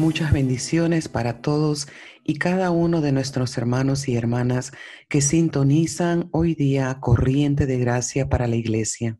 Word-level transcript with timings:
Muchas 0.00 0.32
bendiciones 0.32 1.08
para 1.08 1.42
todos 1.42 1.86
y 2.24 2.38
cada 2.38 2.70
uno 2.70 3.00
de 3.00 3.12
nuestros 3.12 3.58
hermanos 3.58 4.08
y 4.08 4.16
hermanas 4.16 4.72
que 5.08 5.20
sintonizan 5.20 6.28
hoy 6.32 6.54
día 6.54 6.98
Corriente 7.00 7.66
de 7.66 7.78
Gracia 7.78 8.28
para 8.28 8.46
la 8.46 8.56
Iglesia. 8.56 9.18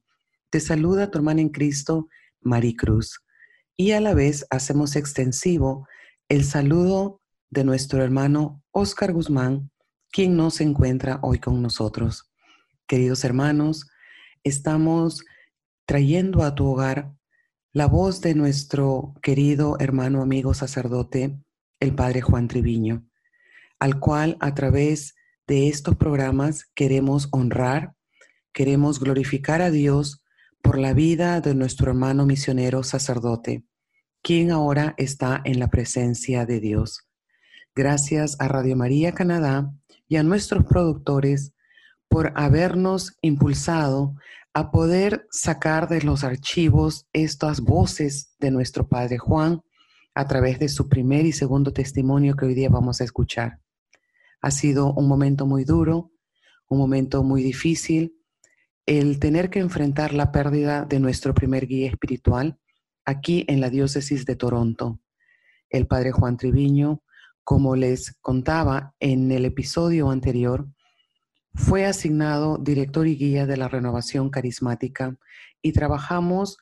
Te 0.49 0.59
saluda 0.59 1.11
tu 1.11 1.19
hermana 1.19 1.43
en 1.43 1.51
Cristo, 1.51 2.09
Maricruz. 2.41 3.21
Y 3.77 3.93
a 3.93 4.01
la 4.01 4.15
vez 4.15 4.47
hacemos 4.51 4.97
extensivo 4.97 5.87
el 6.29 6.45
saludo 6.45 7.21
de 7.51 7.65
nuestro 7.65 8.03
hermano 8.03 8.63
Oscar 8.71 9.13
Guzmán, 9.13 9.71
quien 10.11 10.37
no 10.37 10.51
se 10.51 10.65
encuentra 10.65 11.21
hoy 11.23 11.39
con 11.41 11.61
nosotros. 11.61 12.33
Queridos 12.87 13.23
hermanos, 13.25 13.87
estamos 14.45 15.25
trayendo 15.91 16.45
a 16.45 16.55
tu 16.55 16.69
hogar 16.69 17.17
la 17.73 17.87
voz 17.87 18.21
de 18.21 18.37
nuestro 18.37 19.13
querido 19.23 19.77
hermano 19.81 20.23
amigo 20.23 20.55
sacerdote, 20.55 21.37
el 21.81 21.97
Padre 21.97 22.21
Juan 22.21 22.47
Triviño, 22.47 23.09
al 23.81 23.99
cual 23.99 24.37
a 24.39 24.55
través 24.55 25.17
de 25.49 25.67
estos 25.67 25.97
programas 25.97 26.71
queremos 26.77 27.27
honrar, 27.33 27.95
queremos 28.53 29.01
glorificar 29.01 29.63
a 29.63 29.73
Dios 29.73 30.23
por 30.63 30.79
la 30.79 30.95
vida 30.95 31.41
de 31.41 31.57
nuestro 31.57 31.91
hermano 31.91 32.25
misionero 32.25 32.85
sacerdote, 32.85 33.65
quien 34.23 34.53
ahora 34.53 34.95
está 34.97 35.43
en 35.45 35.59
la 35.59 35.71
presencia 35.71 36.47
de 36.47 36.61
Dios. 36.61 37.09
Gracias 37.75 38.37
a 38.39 38.47
Radio 38.47 38.77
María 38.77 39.11
Canadá 39.11 39.73
y 40.07 40.19
a 40.19 40.23
nuestros 40.23 40.65
productores 40.67 41.53
por 42.07 42.33
habernos 42.37 43.17
impulsado 43.23 44.15
a 44.53 44.71
poder 44.71 45.27
sacar 45.31 45.89
de 45.89 46.03
los 46.03 46.25
archivos 46.25 47.07
estas 47.13 47.61
voces 47.61 48.35
de 48.41 48.51
nuestro 48.51 48.89
Padre 48.89 49.19
Juan 49.19 49.63
a 50.15 50.27
través 50.27 50.59
de 50.59 50.69
su 50.69 50.89
primer 50.89 51.25
y 51.25 51.33
segundo 51.33 51.73
testimonio 51.73 52.35
que 52.35 52.47
hoy 52.47 52.55
día 52.55 52.69
vamos 52.69 53.01
a 53.01 53.05
escuchar. 53.05 53.61
Ha 54.41 54.51
sido 54.51 54.93
un 54.93 55.07
momento 55.07 55.47
muy 55.47 55.65
duro, 55.65 56.11
un 56.69 56.79
momento 56.79 57.23
muy 57.23 57.43
difícil, 57.43 58.17
el 58.87 59.21
tener 59.21 59.51
que 59.51 59.61
enfrentar 59.61 60.13
la 60.15 60.33
pérdida 60.33 60.85
de 60.85 60.99
nuestro 60.99 61.33
primer 61.33 61.67
guía 61.67 61.89
espiritual 61.89 62.59
aquí 63.05 63.45
en 63.47 63.61
la 63.61 63.71
diócesis 63.71 64.25
de 64.27 64.35
Toronto. 64.35 65.01
El 65.69 65.87
Padre 65.87 66.11
Juan 66.11 66.37
Triviño, 66.37 67.05
como 67.45 67.77
les 67.77 68.17
contaba 68.21 68.95
en 68.99 69.31
el 69.31 69.45
episodio 69.45 70.11
anterior, 70.11 70.69
fue 71.55 71.85
asignado 71.85 72.59
director 72.59 73.07
y 73.07 73.17
guía 73.17 73.47
de 73.47 73.57
la 73.57 73.69
renovación 73.69 74.31
carismática 74.31 75.17
y 75.63 75.73
trabajamos 75.73 76.59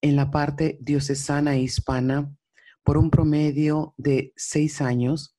en 0.00 0.16
la 0.16 0.30
parte 0.30 0.78
diocesana 0.80 1.54
e 1.54 1.60
hispana 1.60 2.34
por 2.82 2.96
un 2.96 3.10
promedio 3.10 3.94
de 3.98 4.32
seis 4.36 4.80
años 4.80 5.36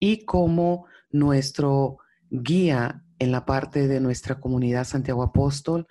y 0.00 0.24
como 0.24 0.86
nuestro 1.10 1.98
guía 2.30 3.04
en 3.18 3.32
la 3.32 3.44
parte 3.44 3.86
de 3.86 4.00
nuestra 4.00 4.40
comunidad 4.40 4.84
Santiago 4.84 5.22
Apóstol, 5.22 5.86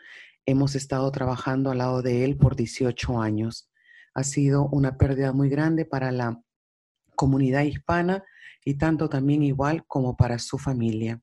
hemos 0.46 0.76
estado 0.76 1.12
trabajando 1.12 1.70
al 1.72 1.78
lado 1.78 2.02
de 2.02 2.26
él 2.26 2.38
por 2.38 2.56
18 2.56 3.22
años. 3.22 3.70
Ha 4.14 4.24
sido 4.24 4.68
una 4.68 4.98
pérdida 4.98 5.32
muy 5.32 5.50
grande 5.50 5.86
para 5.86 6.12
la 6.12 6.42
comunidad 7.16 7.64
hispana 7.64 8.24
y 8.66 8.76
tanto 8.76 9.10
también 9.10 9.44
igual 9.44 9.86
como 9.86 10.18
para 10.18 10.40
su 10.40 10.58
familia. 10.58 11.22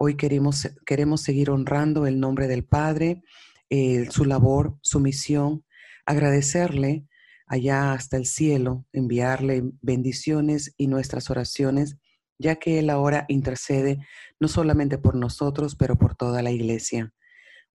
Hoy 0.00 0.16
queremos, 0.16 0.68
queremos 0.86 1.22
seguir 1.22 1.50
honrando 1.50 2.06
el 2.06 2.20
nombre 2.20 2.46
del 2.46 2.64
Padre, 2.64 3.24
eh, 3.68 4.06
su 4.12 4.24
labor, 4.24 4.78
su 4.80 5.00
misión, 5.00 5.64
agradecerle 6.06 7.04
allá 7.48 7.92
hasta 7.94 8.16
el 8.16 8.24
cielo, 8.24 8.86
enviarle 8.92 9.64
bendiciones 9.82 10.72
y 10.76 10.86
nuestras 10.86 11.30
oraciones, 11.30 11.96
ya 12.38 12.56
que 12.60 12.78
Él 12.78 12.90
ahora 12.90 13.24
intercede 13.26 13.98
no 14.38 14.46
solamente 14.46 14.98
por 14.98 15.16
nosotros, 15.16 15.74
pero 15.74 15.98
por 15.98 16.14
toda 16.14 16.42
la 16.42 16.52
iglesia. 16.52 17.12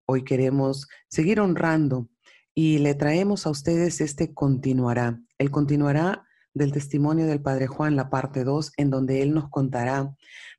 Hoy 0.06 0.24
queremos 0.24 0.88
seguir 1.10 1.40
honrando 1.40 2.08
y 2.54 2.78
le 2.78 2.94
traemos 2.94 3.48
a 3.48 3.50
ustedes 3.50 4.00
este 4.00 4.32
continuará. 4.32 5.20
El 5.40 5.50
continuará 5.50 6.28
del 6.54 6.72
testimonio 6.72 7.26
del 7.26 7.42
Padre 7.42 7.66
Juan, 7.66 7.96
la 7.96 8.12
parte 8.12 8.44
2, 8.44 8.74
en 8.78 8.92
donde 8.92 9.24
Él 9.24 9.34
nos 9.34 9.50
contará 9.50 10.14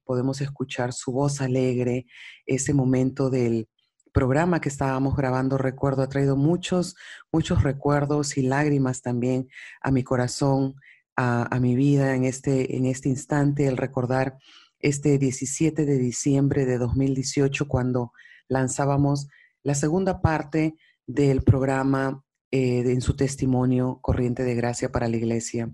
podemos 0.04 0.40
escuchar 0.40 0.92
su 0.92 1.12
voz 1.12 1.40
alegre, 1.40 2.06
ese 2.46 2.74
momento 2.74 3.30
del 3.30 3.68
programa 4.12 4.60
que 4.60 4.68
estábamos 4.68 5.16
grabando, 5.16 5.58
recuerdo, 5.58 6.02
ha 6.02 6.08
traído 6.08 6.36
muchos, 6.36 6.96
muchos 7.32 7.62
recuerdos 7.62 8.36
y 8.36 8.42
lágrimas 8.42 9.00
también 9.02 9.48
a 9.80 9.90
mi 9.90 10.04
corazón, 10.04 10.74
a, 11.16 11.58
mi 11.60 11.76
vida 11.76 12.14
en 12.14 12.24
este, 12.24 12.76
en 12.76 12.86
este 12.86 13.08
instante, 13.08 13.66
el 13.66 13.76
recordar 13.76 14.38
este 14.80 15.18
17 15.18 15.84
de 15.84 15.98
diciembre 15.98 16.66
de 16.66 16.78
2018 16.78 17.68
cuando 17.68 18.12
lanzábamos 18.48 19.28
la 19.62 19.74
segunda 19.74 20.20
parte 20.20 20.74
del 21.06 21.42
programa 21.42 22.24
eh, 22.50 22.80
en 22.80 23.00
su 23.00 23.14
testimonio 23.14 23.98
Corriente 24.02 24.42
de 24.42 24.54
Gracia 24.54 24.90
para 24.90 25.08
la 25.08 25.16
Iglesia. 25.16 25.72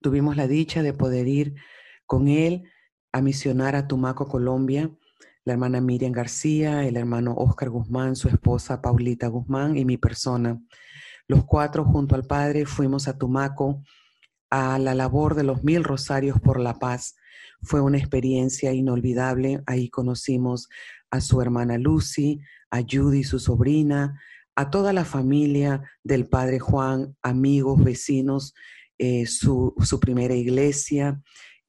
Tuvimos 0.00 0.36
la 0.36 0.46
dicha 0.46 0.82
de 0.82 0.92
poder 0.92 1.26
ir 1.28 1.54
con 2.06 2.28
él 2.28 2.64
a 3.12 3.20
misionar 3.20 3.76
a 3.76 3.86
Tumaco, 3.86 4.28
Colombia, 4.28 4.90
la 5.44 5.54
hermana 5.54 5.80
Miriam 5.80 6.12
García, 6.12 6.86
el 6.86 6.96
hermano 6.96 7.34
Oscar 7.34 7.70
Guzmán, 7.70 8.16
su 8.16 8.28
esposa 8.28 8.80
Paulita 8.80 9.28
Guzmán 9.28 9.76
y 9.76 9.84
mi 9.84 9.96
persona. 9.96 10.60
Los 11.26 11.44
cuatro 11.44 11.84
junto 11.84 12.14
al 12.14 12.24
Padre 12.24 12.66
fuimos 12.66 13.08
a 13.08 13.16
Tumaco 13.16 13.82
a 14.50 14.78
la 14.78 14.94
labor 14.94 15.34
de 15.34 15.44
los 15.44 15.62
mil 15.62 15.84
rosarios 15.84 16.40
por 16.40 16.60
la 16.60 16.78
paz. 16.78 17.16
Fue 17.62 17.80
una 17.80 17.98
experiencia 17.98 18.72
inolvidable. 18.72 19.62
Ahí 19.66 19.88
conocimos 19.88 20.68
a 21.10 21.20
su 21.20 21.40
hermana 21.40 21.78
Lucy, 21.78 22.40
a 22.70 22.80
Judy, 22.80 23.24
su 23.24 23.38
sobrina, 23.38 24.20
a 24.56 24.70
toda 24.70 24.92
la 24.92 25.04
familia 25.04 25.82
del 26.02 26.26
Padre 26.28 26.58
Juan, 26.58 27.16
amigos, 27.22 27.82
vecinos, 27.82 28.54
eh, 28.98 29.26
su, 29.26 29.74
su 29.82 29.98
primera 29.98 30.34
iglesia 30.34 31.20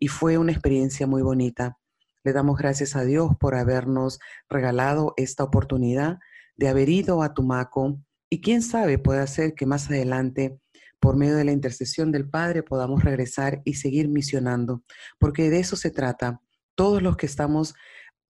y 0.01 0.07
fue 0.07 0.39
una 0.39 0.51
experiencia 0.51 1.05
muy 1.05 1.21
bonita. 1.21 1.77
Le 2.23 2.33
damos 2.33 2.57
gracias 2.57 2.95
a 2.95 3.03
Dios 3.03 3.31
por 3.39 3.53
habernos 3.53 4.19
regalado 4.49 5.13
esta 5.15 5.43
oportunidad 5.43 6.17
de 6.57 6.69
haber 6.69 6.89
ido 6.89 7.21
a 7.21 7.35
Tumaco 7.35 8.01
y 8.27 8.41
quién 8.41 8.63
sabe 8.63 8.97
puede 8.97 9.19
hacer 9.19 9.53
que 9.53 9.67
más 9.67 9.89
adelante 9.89 10.57
por 10.99 11.17
medio 11.17 11.35
de 11.35 11.45
la 11.45 11.51
intercesión 11.51 12.11
del 12.11 12.27
Padre 12.27 12.63
podamos 12.63 13.03
regresar 13.03 13.61
y 13.63 13.75
seguir 13.75 14.07
misionando, 14.07 14.83
porque 15.19 15.51
de 15.51 15.59
eso 15.59 15.75
se 15.75 15.91
trata. 15.91 16.41
Todos 16.75 17.03
los 17.03 17.15
que 17.15 17.27
estamos 17.27 17.75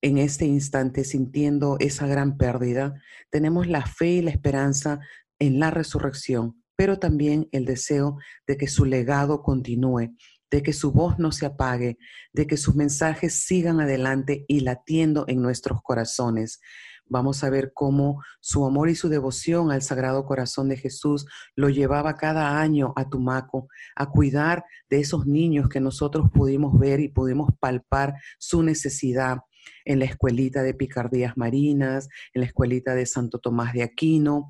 en 0.02 0.18
este 0.18 0.46
instante 0.46 1.06
sintiendo 1.06 1.78
esa 1.80 2.06
gran 2.06 2.38
pérdida, 2.38 2.96
tenemos 3.30 3.68
la 3.68 3.86
fe 3.86 4.08
y 4.08 4.22
la 4.22 4.32
esperanza 4.32 5.00
en 5.40 5.60
la 5.60 5.72
resurrección, 5.72 6.62
pero 6.76 7.00
también 7.00 7.48
el 7.54 7.64
deseo 7.64 8.18
de 8.46 8.58
que 8.58 8.68
su 8.68 8.84
legado 8.84 9.42
continúe, 9.42 10.16
de 10.52 10.62
que 10.62 10.74
su 10.74 10.92
voz 10.92 11.18
no 11.18 11.32
se 11.32 11.46
apague, 11.46 11.98
de 12.34 12.46
que 12.46 12.58
sus 12.58 12.76
mensajes 12.76 13.46
sigan 13.46 13.80
adelante 13.80 14.46
y 14.48 14.60
latiendo 14.60 15.26
en 15.28 15.42
nuestros 15.42 15.82
corazones. 15.82 16.60
Vamos 17.06 17.44
a 17.44 17.50
ver 17.50 17.74
cómo 17.74 18.22
su 18.40 18.66
amor 18.66 18.90
y 18.90 18.96
su 18.96 19.10
devoción 19.10 19.72
al 19.72 19.82
Sagrado 19.82 20.26
Corazón 20.26 20.70
de 20.70 20.78
Jesús 20.78 21.26
lo 21.56 21.70
llevaba 21.70 22.16
cada 22.16 22.60
año 22.62 22.94
a 22.96 23.10
Tumaco, 23.10 23.68
a 23.96 24.10
cuidar 24.10 24.64
de 24.90 25.00
esos 25.00 25.26
niños 25.26 25.68
que 25.68 25.82
nosotros 25.82 26.30
pudimos 26.34 26.80
ver 26.80 27.00
y 27.02 27.10
pudimos 27.10 27.50
palpar 27.60 28.14
su 28.38 28.64
necesidad 28.64 29.40
en 29.84 30.00
la 30.00 30.06
escuelita 30.06 30.64
de 30.64 30.74
Picardías 30.74 31.36
Marinas, 31.36 32.08
en 32.34 32.42
la 32.42 32.48
escuelita 32.48 32.96
de 32.96 33.06
Santo 33.06 33.40
Tomás 33.40 33.74
de 33.74 33.84
Aquino. 33.84 34.50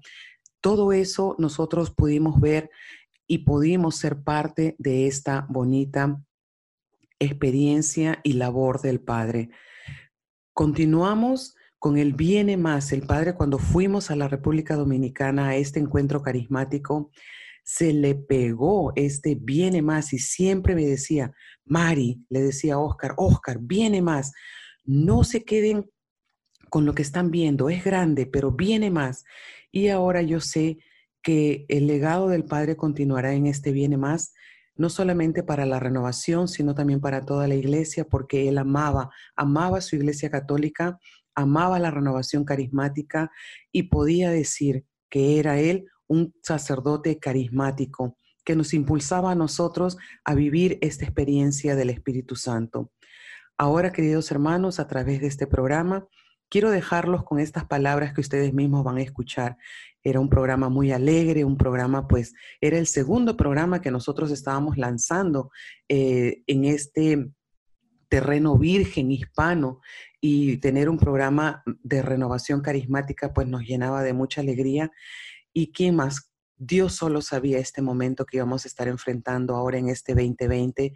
Todo 0.62 0.94
eso 0.94 1.36
nosotros 1.40 1.90
pudimos 1.90 2.40
ver 2.40 2.70
y 3.32 3.46
pudimos 3.46 3.96
ser 3.96 4.24
parte 4.24 4.76
de 4.78 5.08
esta 5.08 5.46
bonita 5.48 6.22
experiencia 7.18 8.20
y 8.26 8.34
labor 8.34 8.82
del 8.82 9.00
Padre. 9.00 9.52
Continuamos 10.52 11.56
con 11.80 11.98
el 11.98 12.12
Viene 12.12 12.58
Más. 12.58 12.92
El 12.92 13.04
Padre, 13.04 13.34
cuando 13.34 13.58
fuimos 13.58 14.12
a 14.12 14.18
la 14.18 14.28
República 14.28 14.76
Dominicana 14.76 15.48
a 15.48 15.56
este 15.56 15.80
encuentro 15.80 16.22
carismático, 16.22 17.10
se 17.64 17.94
le 17.94 18.16
pegó 18.16 18.92
este 18.98 19.36
Viene 19.36 19.82
Más 19.82 20.12
y 20.12 20.20
siempre 20.20 20.76
me 20.76 20.86
decía, 20.86 21.32
Mari, 21.64 22.26
le 22.28 22.42
decía 22.42 22.74
a 22.74 22.80
Oscar, 22.80 23.14
Oscar, 23.16 23.60
viene 23.62 24.02
más. 24.02 24.34
No 24.84 25.24
se 25.24 25.46
queden 25.46 25.90
con 26.70 26.86
lo 26.86 26.94
que 26.94 27.02
están 27.02 27.32
viendo, 27.32 27.70
es 27.70 27.82
grande, 27.82 28.26
pero 28.26 28.52
viene 28.52 28.92
más. 28.92 29.24
Y 29.72 29.88
ahora 29.88 30.22
yo 30.22 30.42
sé 30.42 30.80
que 31.22 31.66
el 31.68 31.88
legado 31.88 32.30
del 32.30 32.46
Padre 32.46 32.76
continuará 32.76 33.34
en 33.34 33.48
este 33.48 33.72
Viene 33.72 33.98
Más, 33.98 34.34
no 34.76 34.90
solamente 34.90 35.44
para 35.44 35.66
la 35.66 35.80
renovación, 35.80 36.48
sino 36.48 36.74
también 36.74 37.02
para 37.02 37.26
toda 37.26 37.48
la 37.48 37.56
iglesia, 37.56 38.06
porque 38.06 38.48
él 38.48 38.58
amaba, 38.58 39.10
amaba 39.36 39.82
su 39.82 39.96
iglesia 39.96 40.30
católica, 40.30 40.98
amaba 41.36 41.80
la 41.80 41.92
renovación 41.92 42.46
carismática 42.46 43.32
y 43.72 43.84
podía 43.84 44.32
decir 44.32 44.86
que 45.10 45.40
era 45.40 45.60
él 45.60 45.86
un 46.08 46.34
sacerdote 46.42 47.20
carismático 47.20 48.18
que 48.44 48.56
nos 48.56 48.74
impulsaba 48.74 49.32
a 49.32 49.36
nosotros 49.36 49.98
a 50.24 50.34
vivir 50.34 50.78
esta 50.82 51.06
experiencia 51.06 51.76
del 51.76 51.90
Espíritu 51.90 52.36
Santo. 52.36 52.92
Ahora, 53.58 53.92
queridos 53.92 54.32
hermanos, 54.32 54.80
a 54.80 54.88
través 54.88 55.22
de 55.22 55.28
este 55.28 55.46
programa, 55.46 56.08
quiero 56.52 56.70
dejarlos 56.70 57.24
con 57.24 57.40
estas 57.40 57.66
palabras 57.66 58.14
que 58.14 58.20
ustedes 58.20 58.54
mismos 58.54 58.84
van 58.84 58.98
a 58.98 59.02
escuchar. 59.02 59.58
Era 60.04 60.20
un 60.20 60.30
programa 60.30 60.68
muy 60.68 60.92
alegre, 60.92 61.46
un 61.46 61.58
programa, 61.58 62.08
pues, 62.10 62.34
era 62.60 62.78
el 62.78 62.88
segundo 62.88 63.38
programa 63.38 63.82
que 63.82 63.90
nosotros 63.90 64.30
estábamos 64.32 64.78
lanzando 64.78 65.50
eh, 65.88 66.44
en 66.48 66.66
este 66.66 67.32
terreno 68.10 68.58
virgen 68.58 69.12
hispano 69.12 69.80
y 70.20 70.58
tener 70.58 70.90
un 70.90 70.98
programa 70.98 71.64
de 71.66 72.02
renovación 72.02 72.60
carismática, 72.60 73.34
pues 73.34 73.48
nos 73.48 73.62
llenaba 73.62 74.04
de 74.04 74.12
mucha 74.12 74.42
alegría. 74.42 74.92
¿Y 75.54 75.72
quién 75.72 75.96
más? 75.96 76.34
Dios 76.58 76.94
solo 76.94 77.22
sabía 77.22 77.60
este 77.60 77.82
momento 77.82 78.26
que 78.26 78.38
íbamos 78.38 78.66
a 78.66 78.68
estar 78.68 78.90
enfrentando 78.90 79.56
ahora 79.56 79.78
en 79.78 79.88
este 79.88 80.14
2020, 80.14 80.94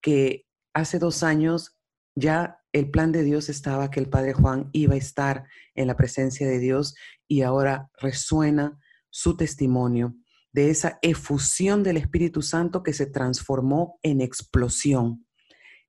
que 0.00 0.46
hace 0.72 0.98
dos 0.98 1.22
años 1.22 1.76
ya 2.14 2.60
el 2.72 2.90
plan 2.90 3.12
de 3.12 3.22
Dios 3.22 3.48
estaba 3.48 3.90
que 3.90 4.00
el 4.00 4.08
Padre 4.08 4.32
Juan 4.32 4.68
iba 4.72 4.94
a 4.94 4.98
estar 4.98 5.44
en 5.74 5.86
la 5.86 5.96
presencia 5.96 6.46
de 6.46 6.58
Dios 6.58 6.94
y 7.28 7.42
ahora 7.42 7.90
resuena 8.00 8.78
su 9.10 9.36
testimonio 9.36 10.14
de 10.52 10.70
esa 10.70 10.98
efusión 11.02 11.82
del 11.82 11.96
Espíritu 11.96 12.42
Santo 12.42 12.82
que 12.82 12.92
se 12.92 13.06
transformó 13.06 13.98
en 14.02 14.20
explosión. 14.20 15.26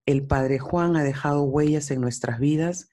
El 0.06 0.26
Padre 0.26 0.60
Juan 0.60 0.96
ha 0.96 1.04
dejado 1.04 1.44
huellas 1.44 1.92
en 1.92 2.02
nuestras 2.02 2.40
vidas 2.40 2.90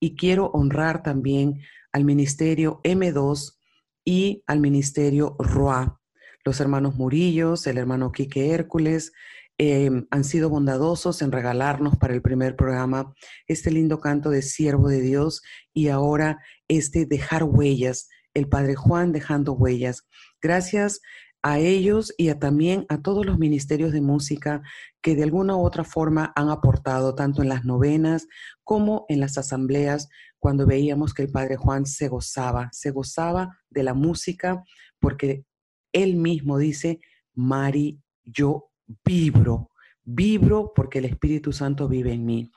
y 0.00 0.16
quiero 0.16 0.46
honrar 0.52 1.02
también 1.02 1.60
al 1.92 2.04
Ministerio 2.04 2.80
M2 2.84 3.56
y 4.04 4.42
al 4.46 4.60
Ministerio 4.60 5.36
ROA, 5.38 6.00
los 6.44 6.60
hermanos 6.60 6.94
Murillos, 6.94 7.66
el 7.66 7.78
hermano 7.78 8.12
Quique 8.12 8.52
Hércules, 8.52 9.12
Em, 9.60 10.06
han 10.12 10.22
sido 10.22 10.50
bondadosos 10.50 11.20
en 11.20 11.32
regalarnos 11.32 11.96
para 11.98 12.14
el 12.14 12.22
primer 12.22 12.54
programa 12.54 13.12
este 13.48 13.72
lindo 13.72 13.98
canto 13.98 14.30
de 14.30 14.40
siervo 14.40 14.88
de 14.88 15.00
Dios 15.00 15.42
y 15.74 15.88
ahora 15.88 16.38
este 16.68 17.06
dejar 17.06 17.42
huellas, 17.42 18.08
el 18.34 18.48
Padre 18.48 18.76
Juan 18.76 19.10
dejando 19.10 19.54
huellas. 19.54 20.06
Gracias 20.40 21.00
a 21.42 21.58
ellos 21.58 22.14
y 22.16 22.28
a, 22.28 22.38
también 22.38 22.86
a 22.88 23.02
todos 23.02 23.26
los 23.26 23.40
ministerios 23.40 23.90
de 23.90 24.00
música 24.00 24.62
que 25.02 25.16
de 25.16 25.24
alguna 25.24 25.56
u 25.56 25.66
otra 25.66 25.82
forma 25.82 26.32
han 26.36 26.50
aportado 26.50 27.16
tanto 27.16 27.42
en 27.42 27.48
las 27.48 27.64
novenas 27.64 28.28
como 28.62 29.06
en 29.08 29.18
las 29.18 29.38
asambleas 29.38 30.08
cuando 30.38 30.66
veíamos 30.66 31.14
que 31.14 31.22
el 31.22 31.32
Padre 31.32 31.56
Juan 31.56 31.84
se 31.84 32.06
gozaba, 32.06 32.68
se 32.70 32.92
gozaba 32.92 33.58
de 33.70 33.82
la 33.82 33.94
música 33.94 34.62
porque 35.00 35.44
él 35.92 36.14
mismo 36.14 36.58
dice, 36.58 37.00
Mari, 37.34 38.00
yo 38.24 38.68
vibro, 39.04 39.70
vibro 40.02 40.72
porque 40.74 40.98
el 40.98 41.04
Espíritu 41.04 41.52
Santo 41.52 41.88
vive 41.88 42.12
en 42.12 42.24
mí. 42.24 42.50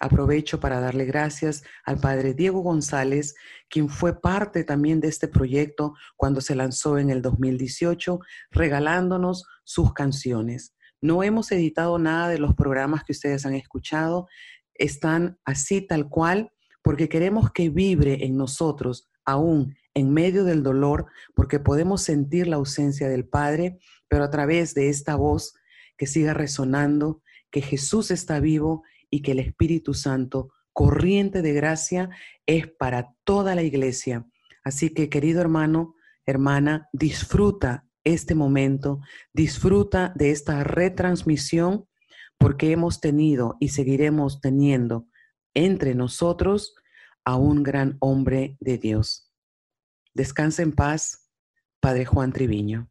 Aprovecho 0.00 0.58
para 0.58 0.80
darle 0.80 1.04
gracias 1.04 1.62
al 1.84 1.98
Padre 1.98 2.34
Diego 2.34 2.60
González, 2.60 3.34
quien 3.68 3.88
fue 3.88 4.20
parte 4.20 4.64
también 4.64 5.00
de 5.00 5.08
este 5.08 5.28
proyecto 5.28 5.94
cuando 6.16 6.40
se 6.40 6.54
lanzó 6.54 6.98
en 6.98 7.10
el 7.10 7.22
2018, 7.22 8.18
regalándonos 8.50 9.46
sus 9.62 9.92
canciones. 9.92 10.74
No 11.00 11.22
hemos 11.22 11.52
editado 11.52 11.98
nada 11.98 12.28
de 12.28 12.38
los 12.38 12.54
programas 12.54 13.04
que 13.04 13.12
ustedes 13.12 13.46
han 13.46 13.54
escuchado, 13.54 14.26
están 14.74 15.38
así 15.44 15.80
tal 15.80 16.08
cual, 16.08 16.50
porque 16.82 17.08
queremos 17.08 17.52
que 17.52 17.70
vibre 17.70 18.24
en 18.24 18.36
nosotros, 18.36 19.08
aún 19.24 19.76
en 19.94 20.12
medio 20.12 20.44
del 20.44 20.62
dolor, 20.62 21.06
porque 21.34 21.60
podemos 21.60 22.02
sentir 22.02 22.48
la 22.48 22.56
ausencia 22.56 23.08
del 23.08 23.26
Padre, 23.26 23.78
pero 24.08 24.24
a 24.24 24.30
través 24.30 24.74
de 24.74 24.88
esta 24.88 25.14
voz 25.14 25.54
que 25.96 26.06
siga 26.06 26.34
resonando, 26.34 27.22
que 27.50 27.60
Jesús 27.60 28.10
está 28.10 28.40
vivo 28.40 28.82
y 29.10 29.22
que 29.22 29.32
el 29.32 29.38
Espíritu 29.38 29.94
Santo, 29.94 30.52
corriente 30.72 31.42
de 31.42 31.52
gracia, 31.52 32.10
es 32.46 32.66
para 32.66 33.14
toda 33.24 33.54
la 33.54 33.62
iglesia. 33.62 34.26
Así 34.64 34.90
que, 34.90 35.08
querido 35.08 35.40
hermano, 35.40 35.94
hermana, 36.26 36.88
disfruta 36.92 37.86
este 38.02 38.34
momento, 38.34 39.00
disfruta 39.32 40.12
de 40.16 40.30
esta 40.30 40.64
retransmisión, 40.64 41.86
porque 42.38 42.72
hemos 42.72 43.00
tenido 43.00 43.56
y 43.60 43.68
seguiremos 43.68 44.40
teniendo 44.40 45.06
entre 45.54 45.94
nosotros 45.94 46.74
a 47.24 47.36
un 47.36 47.62
gran 47.62 47.96
hombre 48.00 48.56
de 48.60 48.78
Dios. 48.78 49.32
Descansa 50.12 50.62
en 50.62 50.72
paz, 50.72 51.30
Padre 51.80 52.04
Juan 52.04 52.32
Triviño 52.32 52.90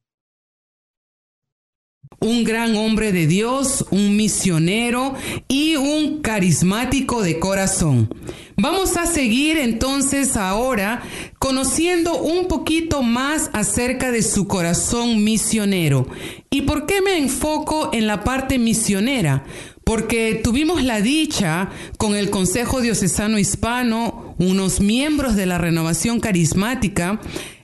un 2.24 2.46
gran 2.46 2.76
hombre 2.76 3.12
de 3.12 3.28
Dios, 3.28 3.86
un 3.92 4.16
misionero 4.16 5.14
y 5.50 5.76
un 5.76 6.22
carismático 6.22 7.22
de 7.22 7.38
corazón. 7.38 8.14
Vamos 8.56 8.96
a 8.96 9.06
seguir 9.06 9.58
entonces 9.58 10.38
ahora 10.38 11.04
conociendo 11.38 12.16
un 12.18 12.48
poquito 12.48 13.04
más 13.04 13.50
acerca 13.52 14.12
de 14.12 14.24
su 14.24 14.48
corazón 14.48 15.24
misionero. 15.24 16.08
¿Y 16.50 16.62
por 16.62 16.86
qué 16.86 17.02
me 17.02 17.18
enfoco 17.18 17.90
en 17.92 18.08
la 18.08 18.24
parte 18.24 18.58
misionera? 18.58 19.44
Porque 19.84 20.40
tuvimos 20.42 20.82
la 20.82 21.02
dicha 21.02 21.72
con 21.98 22.16
el 22.16 22.30
Consejo 22.30 22.80
Diocesano 22.80 23.38
Hispano, 23.38 24.36
unos 24.38 24.80
miembros 24.80 25.36
de 25.36 25.46
la 25.46 25.58
renovación 25.58 26.22
carismática, 26.22 27.20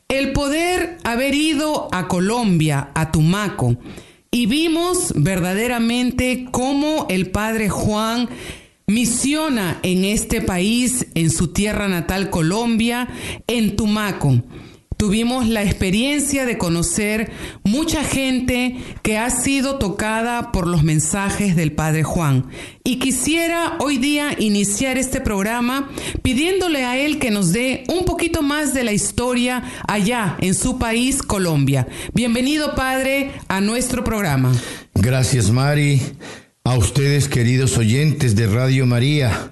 el 0.10 0.34
poder 0.34 0.98
haber 1.06 1.34
ido 1.34 1.88
a 1.94 2.10
Colombia, 2.10 2.90
a 2.94 3.12
Tumaco, 3.12 3.78
y 4.32 4.46
vimos 4.46 5.14
verdaderamente 5.16 6.48
cómo 6.52 7.08
el 7.10 7.32
padre 7.32 7.70
Juan 7.70 8.30
misiona 8.86 9.80
en 9.84 10.06
este 10.06 10.42
país, 10.42 11.08
en 11.16 11.30
su 11.30 11.50
tierra 11.50 11.88
natal 11.88 12.30
Colombia, 12.30 13.08
en 13.48 13.76
Tumaco 13.76 14.42
tuvimos 15.00 15.48
la 15.48 15.64
experiencia 15.64 16.46
de 16.46 16.58
conocer 16.58 17.32
mucha 17.64 18.04
gente 18.04 18.76
que 19.02 19.18
ha 19.18 19.30
sido 19.30 19.78
tocada 19.78 20.52
por 20.52 20.68
los 20.68 20.84
mensajes 20.84 21.56
del 21.56 21.72
Padre 21.72 22.04
Juan. 22.04 22.48
Y 22.84 23.00
quisiera 23.00 23.78
hoy 23.80 23.98
día 23.98 24.36
iniciar 24.38 24.98
este 24.98 25.22
programa 25.22 25.90
pidiéndole 26.22 26.84
a 26.84 26.98
él 26.98 27.18
que 27.18 27.32
nos 27.32 27.54
dé 27.54 27.86
un 27.88 28.04
poquito 28.04 28.42
más 28.42 28.74
de 28.74 28.84
la 28.84 28.92
historia 28.92 29.64
allá 29.88 30.36
en 30.42 30.54
su 30.54 30.78
país, 30.78 31.24
Colombia. 31.24 31.88
Bienvenido, 32.14 32.76
Padre, 32.76 33.32
a 33.48 33.62
nuestro 33.62 34.04
programa. 34.04 34.52
Gracias, 34.96 35.50
Mari. 35.50 36.02
A 36.66 36.78
ustedes, 36.78 37.30
queridos 37.30 37.78
oyentes 37.78 38.36
de 38.36 38.48
Radio 38.48 38.86
María, 38.86 39.50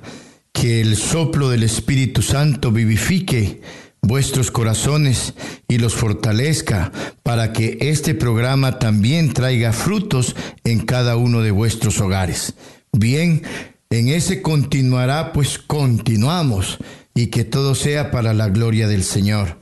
que 0.52 0.82
el 0.82 0.98
soplo 0.98 1.48
del 1.48 1.64
Espíritu 1.64 2.22
Santo 2.22 2.70
vivifique 2.74 3.62
vuestros 4.02 4.52
corazones 4.52 5.34
y 5.68 5.78
los 5.78 5.96
fortalezca 5.96 6.92
para 7.24 7.54
que 7.54 7.78
este 7.82 8.16
programa 8.16 8.80
también 8.80 9.34
traiga 9.34 9.74
frutos 9.74 10.36
en 10.64 10.86
cada 10.86 11.18
uno 11.18 11.42
de 11.42 11.52
vuestros 11.52 12.00
hogares. 12.00 12.54
Bien, 12.92 13.44
en 13.90 14.10
ese 14.10 14.42
continuará, 14.42 15.34
pues 15.34 15.60
continuamos 15.60 16.78
y 17.14 17.28
que 17.28 17.44
todo 17.44 17.76
sea 17.76 18.12
para 18.12 18.34
la 18.34 18.50
gloria 18.50 18.88
del 18.88 19.04
Señor. 19.04 19.60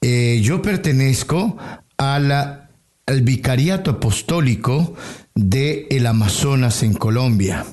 Eh, 0.00 0.40
yo 0.42 0.62
pertenezco 0.62 1.56
a 1.98 2.18
la, 2.18 2.70
al 3.06 3.22
Vicariato 3.22 3.92
Apostólico 3.92 4.94
de 5.34 5.86
el 5.90 6.06
Amazonas 6.06 6.82
en 6.82 6.94
Colombia. 6.94 7.66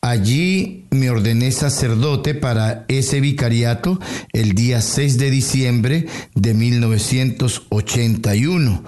Allí 0.00 0.84
me 0.90 1.10
ordené 1.10 1.50
sacerdote 1.50 2.34
para 2.34 2.84
ese 2.86 3.20
vicariato 3.20 3.98
el 4.32 4.52
día 4.52 4.80
6 4.80 5.18
de 5.18 5.28
diciembre 5.28 6.06
de 6.36 6.54
1981, 6.54 8.84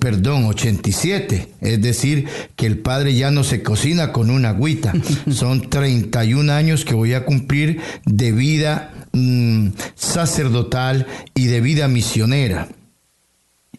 perdón, 0.00 0.46
87. 0.46 1.48
Es 1.60 1.80
decir, 1.80 2.26
que 2.56 2.66
el 2.66 2.78
padre 2.78 3.14
ya 3.14 3.30
no 3.30 3.44
se 3.44 3.62
cocina 3.62 4.12
con 4.12 4.30
una 4.30 4.48
agüita. 4.48 4.92
Son 5.30 5.70
31 5.70 6.52
años 6.52 6.84
que 6.84 6.96
voy 6.96 7.14
a 7.14 7.24
cumplir 7.24 7.80
de 8.04 8.32
vida 8.32 8.92
mm, 9.12 9.68
sacerdotal 9.94 11.06
y 11.36 11.46
de 11.46 11.60
vida 11.60 11.86
misionera. 11.86 12.66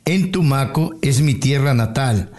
En 0.05 0.31
Tumaco 0.31 0.95
es 1.01 1.19
mi 1.19 1.33
tierra 1.33 1.73
natal. 1.73 2.31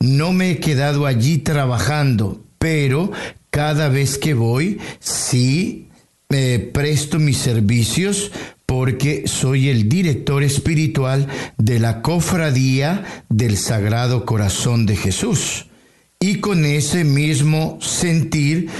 No 0.00 0.34
me 0.34 0.50
he 0.50 0.58
quedado 0.58 1.06
allí 1.06 1.38
trabajando, 1.38 2.44
pero 2.58 3.10
cada 3.54 3.88
vez 3.88 4.18
que 4.18 4.34
voy, 4.34 4.80
sí 4.98 5.86
me 6.28 6.58
presto 6.58 7.20
mis 7.20 7.38
servicios 7.38 8.32
porque 8.66 9.28
soy 9.28 9.68
el 9.68 9.88
director 9.88 10.42
espiritual 10.42 11.28
de 11.56 11.78
la 11.78 12.02
cofradía 12.02 13.24
del 13.28 13.56
Sagrado 13.56 14.26
Corazón 14.26 14.86
de 14.86 14.96
Jesús. 14.96 15.66
Y 16.18 16.40
con 16.40 16.64
ese 16.64 17.04
mismo 17.04 17.78
sentir, 17.80 18.70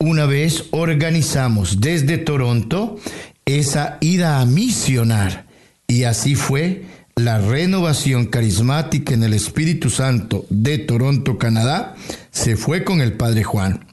una 0.00 0.26
vez 0.26 0.64
organizamos 0.72 1.80
desde 1.80 2.18
Toronto 2.18 2.98
esa 3.44 3.98
ida 4.00 4.40
a 4.40 4.46
misionar. 4.46 5.46
Y 5.86 6.02
así 6.02 6.34
fue 6.34 6.86
la 7.14 7.38
renovación 7.38 8.26
carismática 8.26 9.14
en 9.14 9.22
el 9.22 9.32
Espíritu 9.32 9.90
Santo 9.90 10.44
de 10.50 10.78
Toronto, 10.78 11.38
Canadá, 11.38 11.94
se 12.32 12.56
fue 12.56 12.82
con 12.82 13.00
el 13.00 13.12
Padre 13.12 13.44
Juan. 13.44 13.91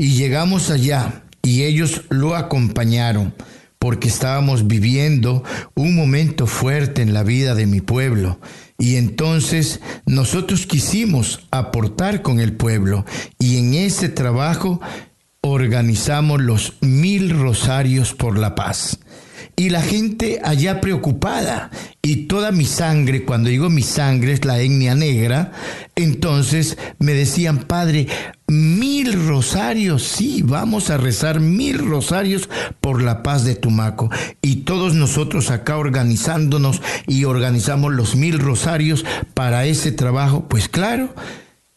Y 0.00 0.14
llegamos 0.14 0.70
allá 0.70 1.24
y 1.42 1.64
ellos 1.64 2.04
lo 2.08 2.34
acompañaron 2.34 3.34
porque 3.78 4.08
estábamos 4.08 4.66
viviendo 4.66 5.44
un 5.74 5.94
momento 5.94 6.46
fuerte 6.46 7.02
en 7.02 7.12
la 7.12 7.22
vida 7.22 7.54
de 7.54 7.66
mi 7.66 7.82
pueblo. 7.82 8.40
Y 8.78 8.96
entonces 8.96 9.80
nosotros 10.06 10.64
quisimos 10.64 11.46
aportar 11.50 12.22
con 12.22 12.40
el 12.40 12.54
pueblo 12.54 13.04
y 13.38 13.58
en 13.58 13.74
ese 13.74 14.08
trabajo 14.08 14.80
organizamos 15.42 16.40
los 16.40 16.78
mil 16.80 17.38
rosarios 17.38 18.14
por 18.14 18.38
la 18.38 18.54
paz 18.54 19.00
y 19.60 19.68
la 19.68 19.82
gente 19.82 20.40
allá 20.42 20.80
preocupada. 20.80 21.70
Y 22.00 22.28
toda 22.28 22.50
mi 22.50 22.64
sangre, 22.64 23.26
cuando 23.26 23.50
digo 23.50 23.68
mi 23.68 23.82
sangre 23.82 24.32
es 24.32 24.46
la 24.46 24.58
etnia 24.58 24.94
negra, 24.94 25.52
entonces 25.96 26.78
me 26.98 27.12
decían, 27.12 27.58
Padre, 27.64 28.06
mil 28.46 29.26
rosarios, 29.28 30.02
sí, 30.04 30.40
vamos 30.42 30.88
a 30.88 30.96
rezar 30.96 31.40
mil 31.40 31.76
rosarios 31.76 32.48
por 32.80 33.02
la 33.02 33.22
paz 33.22 33.44
de 33.44 33.54
Tumaco. 33.54 34.08
Y 34.40 34.62
todos 34.62 34.94
nosotros 34.94 35.50
acá 35.50 35.76
organizándonos 35.76 36.80
y 37.06 37.24
organizamos 37.24 37.92
los 37.92 38.16
mil 38.16 38.38
rosarios 38.38 39.04
para 39.34 39.66
ese 39.66 39.92
trabajo, 39.92 40.48
pues 40.48 40.70
claro, 40.70 41.14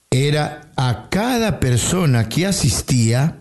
era 0.10 0.72
a 0.78 1.10
cada 1.10 1.60
persona 1.60 2.30
que 2.30 2.46
asistía, 2.46 3.40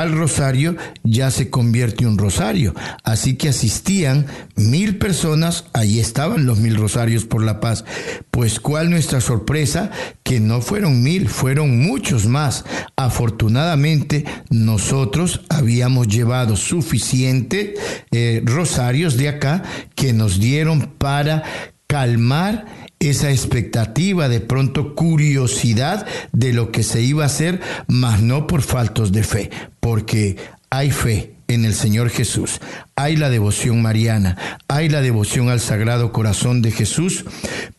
al 0.00 0.12
rosario 0.12 0.76
ya 1.02 1.30
se 1.30 1.50
convierte 1.50 2.06
un 2.06 2.18
rosario. 2.18 2.74
Así 3.04 3.36
que 3.36 3.48
asistían 3.48 4.26
mil 4.56 4.98
personas, 4.98 5.66
ahí 5.72 6.00
estaban 6.00 6.46
los 6.46 6.58
mil 6.58 6.76
rosarios 6.76 7.24
por 7.24 7.42
la 7.42 7.60
paz. 7.60 7.84
Pues 8.30 8.58
cuál 8.60 8.90
nuestra 8.90 9.20
sorpresa, 9.20 9.90
que 10.22 10.40
no 10.40 10.60
fueron 10.60 11.02
mil, 11.02 11.28
fueron 11.28 11.80
muchos 11.80 12.26
más. 12.26 12.64
Afortunadamente 12.96 14.24
nosotros 14.50 15.42
habíamos 15.48 16.08
llevado 16.08 16.56
suficiente 16.56 17.74
eh, 18.10 18.42
rosarios 18.44 19.16
de 19.16 19.28
acá 19.28 19.62
que 19.94 20.12
nos 20.12 20.40
dieron 20.40 20.92
para 20.98 21.44
calmar 21.86 22.66
esa 23.08 23.30
expectativa, 23.30 24.28
de 24.28 24.40
pronto 24.40 24.94
curiosidad 24.94 26.06
de 26.32 26.52
lo 26.52 26.70
que 26.70 26.82
se 26.82 27.02
iba 27.02 27.24
a 27.24 27.26
hacer, 27.26 27.60
mas 27.86 28.22
no 28.22 28.46
por 28.46 28.62
faltos 28.62 29.12
de 29.12 29.22
fe, 29.22 29.50
porque 29.80 30.36
hay 30.70 30.90
fe 30.90 31.34
en 31.48 31.64
el 31.64 31.74
Señor 31.74 32.10
Jesús, 32.10 32.60
hay 32.96 33.16
la 33.16 33.30
devoción 33.30 33.82
mariana, 33.82 34.36
hay 34.68 34.88
la 34.88 35.02
devoción 35.02 35.48
al 35.48 35.60
Sagrado 35.60 36.12
Corazón 36.12 36.62
de 36.62 36.70
Jesús, 36.70 37.24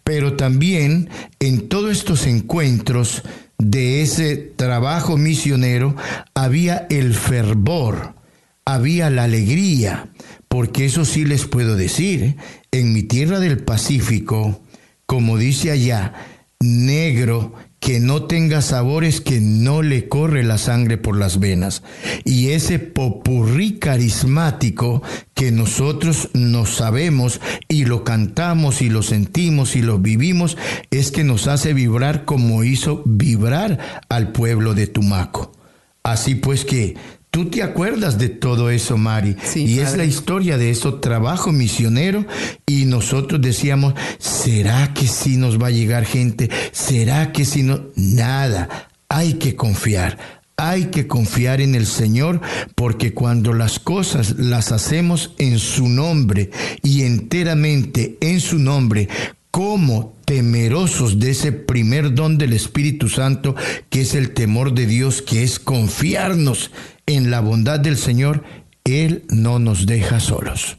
pero 0.03 0.35
también 0.35 1.09
en 1.39 1.67
todos 1.67 1.91
estos 1.91 2.27
encuentros 2.27 3.23
de 3.57 4.01
ese 4.01 4.35
trabajo 4.35 5.17
misionero 5.17 5.95
había 6.33 6.87
el 6.89 7.13
fervor, 7.13 8.13
había 8.65 9.09
la 9.09 9.23
alegría, 9.23 10.09
porque 10.47 10.85
eso 10.85 11.05
sí 11.05 11.25
les 11.25 11.45
puedo 11.45 11.75
decir, 11.75 12.23
¿eh? 12.23 12.35
en 12.71 12.93
mi 12.93 13.03
tierra 13.03 13.39
del 13.39 13.59
Pacífico, 13.59 14.61
como 15.05 15.37
dice 15.37 15.71
allá, 15.71 16.13
negro 16.59 17.53
que 17.79 17.99
no 17.99 18.23
tenga 18.23 18.63
sabores 18.63 19.21
que 19.21 19.39
no 19.39 19.83
le 19.83 20.07
corre 20.09 20.41
la 20.41 20.57
sangre 20.57 20.97
por 20.97 21.17
las 21.17 21.39
venas. 21.39 21.83
Y 22.23 22.47
ese 22.49 22.79
popurrí 22.79 23.77
carismático 23.77 25.03
que 25.35 25.51
nosotros 25.51 26.29
no 26.33 26.65
sabemos 26.65 27.41
y 27.67 27.85
lo 27.85 28.03
cantamos 28.03 28.81
y 28.81 28.89
lo 28.89 29.03
sentimos 29.03 29.75
y 29.75 29.83
lo 29.83 29.99
vivimos 29.99 30.57
es 30.89 31.11
que 31.11 31.23
nos 31.23 31.47
hace 31.47 31.73
vibrar 31.73 32.25
como 32.25 32.63
hizo 32.63 33.03
vibrar 33.05 34.01
al 34.09 34.31
pueblo 34.31 34.73
de 34.73 34.87
Tumaco. 34.87 35.51
Así 36.01 36.33
pues 36.33 36.65
que 36.65 36.95
Tú 37.35 37.49
te 37.49 37.61
acuerdas 37.61 38.17
de 38.17 38.29
todo 38.29 38.69
eso, 38.69 38.97
Mari. 38.97 39.35
y 39.55 39.79
es 39.79 39.97
la 39.97 40.05
historia 40.05 40.57
de 40.57 40.69
eso, 40.69 41.01
trabajo 41.01 41.51
misionero. 41.51 42.25
Y 42.65 42.85
nosotros 42.85 43.41
decíamos, 43.41 43.93
¿será 44.19 44.93
que 44.93 45.05
sí 45.05 45.35
nos 45.35 45.61
va 45.61 45.67
a 45.67 45.71
llegar 45.71 46.05
gente? 46.05 46.49
¿Será 46.71 47.33
que 47.33 47.43
sí 47.43 47.61
no? 47.61 47.87
Nada. 47.97 48.87
Hay 49.09 49.33
que 49.33 49.53
confiar. 49.57 50.17
Hay 50.55 50.85
que 50.85 51.07
confiar 51.07 51.59
en 51.59 51.75
el 51.75 51.87
Señor 51.87 52.39
porque 52.73 53.13
cuando 53.13 53.51
las 53.51 53.79
cosas 53.79 54.35
las 54.37 54.71
hacemos 54.71 55.33
en 55.37 55.59
su 55.59 55.89
nombre 55.89 56.51
y 56.83 57.01
enteramente 57.01 58.17
en 58.21 58.39
su 58.39 58.59
nombre, 58.59 59.09
como 59.51 60.13
temerosos 60.23 61.19
de 61.19 61.31
ese 61.31 61.51
primer 61.51 62.13
don 62.13 62.37
del 62.37 62.53
Espíritu 62.53 63.09
Santo, 63.09 63.55
que 63.89 64.01
es 64.01 64.13
el 64.13 64.31
temor 64.31 64.73
de 64.73 64.85
Dios, 64.85 65.21
que 65.21 65.43
es 65.43 65.59
confiarnos 65.59 66.71
en 67.05 67.31
la 67.31 67.39
bondad 67.39 67.79
del 67.79 67.97
Señor, 67.97 68.43
Él 68.83 69.23
no 69.29 69.59
nos 69.59 69.85
deja 69.85 70.19
solos. 70.19 70.77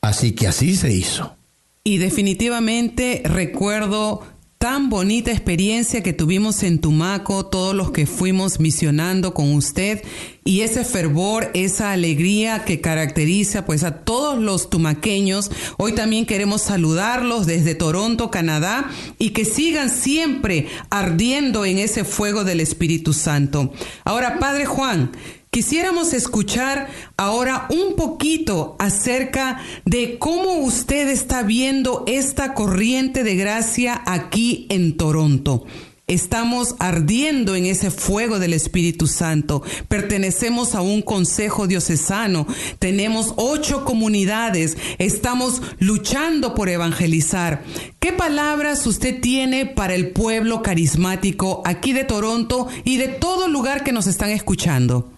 Así 0.00 0.32
que 0.32 0.46
así 0.46 0.76
se 0.76 0.92
hizo. 0.92 1.36
Y 1.84 1.98
definitivamente 1.98 3.22
recuerdo 3.24 4.22
tan 4.58 4.90
bonita 4.90 5.30
experiencia 5.30 6.02
que 6.02 6.12
tuvimos 6.12 6.64
en 6.64 6.80
Tumaco, 6.80 7.46
todos 7.46 7.76
los 7.76 7.92
que 7.92 8.06
fuimos 8.06 8.58
misionando 8.58 9.32
con 9.32 9.52
usted 9.54 10.02
y 10.44 10.62
ese 10.62 10.84
fervor, 10.84 11.50
esa 11.54 11.92
alegría 11.92 12.64
que 12.64 12.80
caracteriza 12.80 13.64
pues 13.64 13.84
a 13.84 14.00
todos 14.00 14.36
los 14.36 14.68
tumaqueños. 14.68 15.52
Hoy 15.76 15.92
también 15.92 16.26
queremos 16.26 16.62
saludarlos 16.62 17.46
desde 17.46 17.76
Toronto, 17.76 18.32
Canadá 18.32 18.90
y 19.18 19.30
que 19.30 19.44
sigan 19.44 19.90
siempre 19.90 20.66
ardiendo 20.90 21.64
en 21.64 21.78
ese 21.78 22.04
fuego 22.04 22.42
del 22.42 22.58
Espíritu 22.58 23.12
Santo. 23.12 23.72
Ahora, 24.04 24.40
Padre 24.40 24.66
Juan, 24.66 25.12
Quisiéramos 25.58 26.12
escuchar 26.12 26.88
ahora 27.16 27.66
un 27.70 27.96
poquito 27.96 28.76
acerca 28.78 29.60
de 29.84 30.16
cómo 30.16 30.58
usted 30.58 31.08
está 31.08 31.42
viendo 31.42 32.04
esta 32.06 32.54
corriente 32.54 33.24
de 33.24 33.34
gracia 33.34 34.00
aquí 34.06 34.68
en 34.68 34.96
Toronto. 34.96 35.64
Estamos 36.06 36.76
ardiendo 36.78 37.56
en 37.56 37.66
ese 37.66 37.90
fuego 37.90 38.38
del 38.38 38.52
Espíritu 38.52 39.08
Santo. 39.08 39.64
Pertenecemos 39.88 40.76
a 40.76 40.80
un 40.80 41.02
consejo 41.02 41.66
diocesano. 41.66 42.46
Tenemos 42.78 43.34
ocho 43.34 43.84
comunidades. 43.84 44.76
Estamos 44.98 45.60
luchando 45.80 46.54
por 46.54 46.68
evangelizar. 46.68 47.64
¿Qué 47.98 48.12
palabras 48.12 48.86
usted 48.86 49.20
tiene 49.20 49.66
para 49.66 49.96
el 49.96 50.12
pueblo 50.12 50.62
carismático 50.62 51.62
aquí 51.64 51.92
de 51.92 52.04
Toronto 52.04 52.68
y 52.84 52.98
de 52.98 53.08
todo 53.08 53.48
lugar 53.48 53.82
que 53.82 53.90
nos 53.90 54.06
están 54.06 54.30
escuchando? 54.30 55.17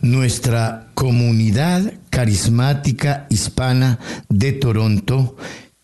Nuestra 0.00 0.88
comunidad 0.94 1.92
carismática 2.10 3.26
hispana 3.30 3.98
de 4.28 4.52
Toronto 4.52 5.36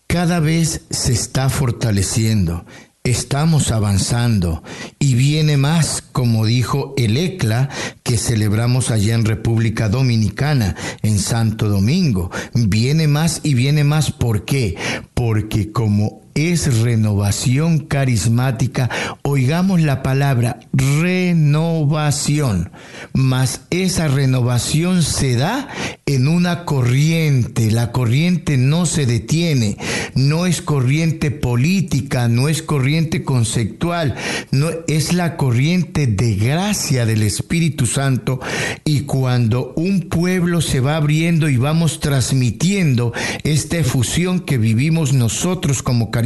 cada 0.07 0.39
vez 0.39 0.81
se 0.89 1.13
está 1.13 1.49
fortaleciendo 1.49 2.65
estamos 3.05 3.71
avanzando 3.71 4.63
y 4.99 5.13
viene 5.13 5.57
más, 5.57 6.03
como 6.11 6.45
dijo 6.45 6.93
el 6.97 7.15
ECLA 7.15 7.69
que 8.03 8.17
celebramos 8.17 8.91
allá 8.91 9.13
en 9.13 9.25
República 9.25 9.89
Dominicana, 9.89 10.75
en 11.03 11.19
Santo 11.19 11.69
Domingo. 11.69 12.31
Viene 12.53 13.07
más 13.07 13.41
y 13.43 13.53
viene 13.53 13.83
más. 13.83 14.11
¿Por 14.11 14.43
qué? 14.43 14.75
Porque 15.13 15.71
como 15.71 16.24
es 16.35 16.81
renovación 16.81 17.79
carismática. 17.79 18.89
Oigamos 19.23 19.81
la 19.81 20.03
palabra 20.03 20.59
renovación, 20.73 22.71
mas 23.13 23.61
esa 23.69 24.09
renovación 24.09 25.01
se 25.01 25.37
da 25.37 25.69
en 26.05 26.27
una 26.27 26.65
corriente. 26.65 27.71
La 27.71 27.93
corriente 27.93 28.57
no 28.57 28.85
se 28.85 29.05
detiene, 29.05 29.77
no 30.13 30.45
es 30.45 30.61
corriente 30.61 31.31
política, 31.31 32.27
no 32.27 32.49
es 32.49 32.61
corriente 32.61 33.23
conceptual, 33.23 34.15
no 34.51 34.69
es 34.87 35.13
la 35.13 35.37
corriente 35.37 36.05
de 36.05 36.35
gracia 36.35 37.05
del 37.05 37.23
Espíritu 37.23 37.85
Santo 37.85 38.41
y 38.83 39.01
cuando 39.01 39.73
un 39.77 40.01
pueblo 40.01 40.59
se 40.59 40.81
va 40.81 40.97
abriendo 40.97 41.47
y 41.47 41.55
vamos 41.55 42.01
transmitiendo 42.01 43.13
esta 43.43 43.77
efusión 43.77 44.41
que 44.41 44.57
vivimos 44.57 45.13
nosotros 45.13 45.81
como 45.81 46.11
carismáticos, 46.11 46.24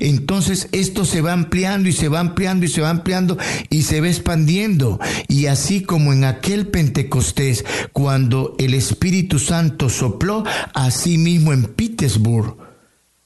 entonces 0.00 0.68
esto 0.72 1.04
se 1.04 1.20
va 1.20 1.32
ampliando 1.32 1.88
y 1.88 1.92
se 1.92 2.08
va 2.08 2.20
ampliando 2.20 2.66
y 2.66 2.68
se 2.68 2.80
va 2.80 2.90
ampliando 2.90 3.38
y 3.70 3.82
se 3.82 4.00
va 4.00 4.08
expandiendo. 4.08 5.00
Y 5.28 5.46
así 5.46 5.82
como 5.82 6.12
en 6.12 6.24
aquel 6.24 6.68
Pentecostés, 6.68 7.64
cuando 7.92 8.54
el 8.58 8.74
Espíritu 8.74 9.38
Santo 9.38 9.88
sopló, 9.88 10.44
así 10.74 11.18
mismo 11.18 11.52
en 11.52 11.64
Petersburg 11.64 12.67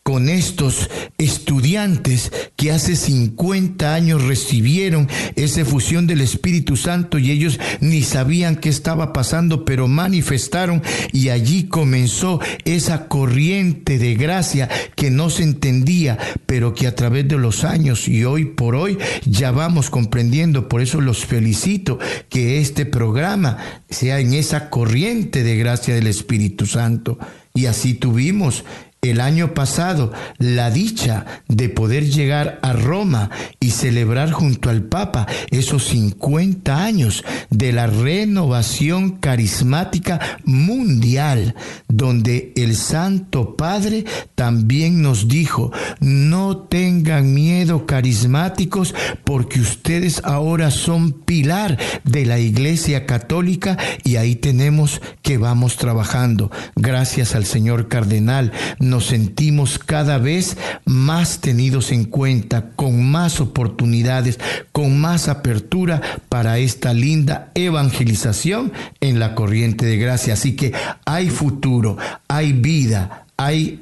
con 0.03 0.29
estos 0.29 0.91
estudiantes 1.17 2.33
que 2.57 2.73
hace 2.73 2.97
50 2.97 3.95
años 3.95 4.25
recibieron 4.25 5.09
esa 5.37 5.65
fusión 5.65 6.09
del 6.09 6.21
Espíritu 6.21 6.77
Santo 6.77 7.19
y 7.19 7.31
ellos 7.31 7.61
ni 7.81 8.03
sabían 8.03 8.57
qué 8.57 8.69
estaba 8.69 9.13
pasando, 9.13 9.65
pero 9.65 9.87
manifestaron 9.87 10.83
y 11.13 11.29
allí 11.29 11.65
comenzó 11.65 12.41
esa 12.65 13.07
corriente 13.07 13.99
de 13.99 14.15
gracia 14.15 14.69
que 14.97 15.11
no 15.11 15.31
se 15.31 15.45
entendía, 15.45 16.19
pero 16.47 16.75
que 16.75 16.89
a 16.89 16.95
través 16.97 17.29
de 17.29 17.39
los 17.39 17.65
años 17.65 18.09
y 18.09 18.25
hoy 18.25 18.45
por 18.47 18.75
hoy 18.75 18.99
ya 19.25 19.53
vamos 19.53 19.89
comprendiendo. 19.89 20.69
Por 20.69 20.83
eso 20.83 21.01
los 21.01 21.25
felicito 21.25 21.99
que 22.29 22.61
este 22.61 22.87
programa 22.87 23.59
sea 23.89 24.19
en 24.19 24.35
esa 24.35 24.69
corriente 24.69 25.45
de 25.45 25.57
gracia 25.57 25.95
del 25.95 26.09
Espíritu 26.09 26.67
Santo. 26.67 27.19
Y 27.55 27.67
así 27.67 27.95
tuvimos 27.95 28.65
el 29.05 29.21
año 29.21 29.53
pasado 29.53 30.13
la 30.39 30.71
dicha 30.71 31.27
de 31.49 31.69
poder 31.69 32.09
llegar 32.09 32.61
a 32.63 32.73
Roma 32.73 33.31
y 33.59 33.71
celebrar 33.71 34.31
junto 34.31 34.71
al 34.71 34.85
Papa 34.85 35.27
esos 35.51 35.87
50 35.89 36.85
años 36.85 37.25
de 37.51 37.73
la 37.73 37.89
renovación 37.89 39.19
carismática 39.19 40.21
mundial, 40.45 41.57
donde 41.89 42.53
el 42.55 42.77
Santo 42.77 43.57
Padre 43.57 44.05
también 44.37 45.03
nos 45.03 45.27
dijo, 45.27 45.73
no 45.99 46.59
tengan 46.59 47.35
miedo 47.35 47.87
carismáticos 47.87 48.95
porque 49.25 49.59
ustedes 49.59 50.21
ahora 50.23 50.71
son 50.71 51.11
pilar 51.11 51.77
de 52.05 52.25
la 52.25 52.39
Iglesia 52.39 53.05
Católica 53.07 53.77
y 54.05 54.15
ahí 54.15 54.37
tenemos 54.37 55.03
que 55.23 55.39
vamos 55.39 55.77
trabajando. 55.77 56.53
Gracias 56.77 57.35
al 57.35 57.47
señor 57.47 57.89
Cardenal 57.89 58.53
nos 58.93 59.07
sentimos 59.07 59.79
cada 59.79 60.19
vez 60.19 60.59
más 60.85 61.41
tenidos 61.41 61.93
en 61.93 62.05
cuenta, 62.05 62.73
con 62.77 63.11
más 63.11 63.41
oportunidades, 63.41 64.39
con 64.71 65.01
más 65.01 65.29
apertura 65.29 66.03
para 66.29 66.59
esta 66.59 66.93
linda 66.93 67.51
evangelización 67.55 68.71
en 69.01 69.19
la 69.19 69.35
corriente 69.35 69.87
de 69.87 69.97
gracia. 69.97 70.35
Así 70.35 70.57
que 70.57 70.75
hay 71.07 71.31
futuro, 71.31 71.97
hay 72.29 72.53
vida, 72.53 73.25
hay 73.39 73.81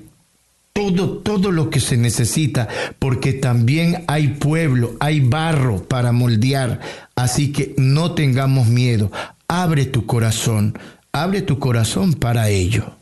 todo, 0.72 1.18
todo 1.18 1.50
lo 1.50 1.70
que 1.70 1.80
se 1.80 1.96
necesita, 1.96 2.68
porque 3.00 3.32
también 3.32 4.04
hay 4.06 4.28
pueblo, 4.28 4.94
hay 5.00 5.18
barro 5.18 5.82
para 5.88 6.12
moldear. 6.12 6.78
Así 7.16 7.50
que 7.50 7.74
no 7.76 8.12
tengamos 8.12 8.68
miedo, 8.68 9.10
abre 9.48 9.86
tu 9.86 10.06
corazón, 10.06 10.78
abre 11.10 11.42
tu 11.42 11.58
corazón 11.58 12.14
para 12.14 12.48
ello. 12.48 12.99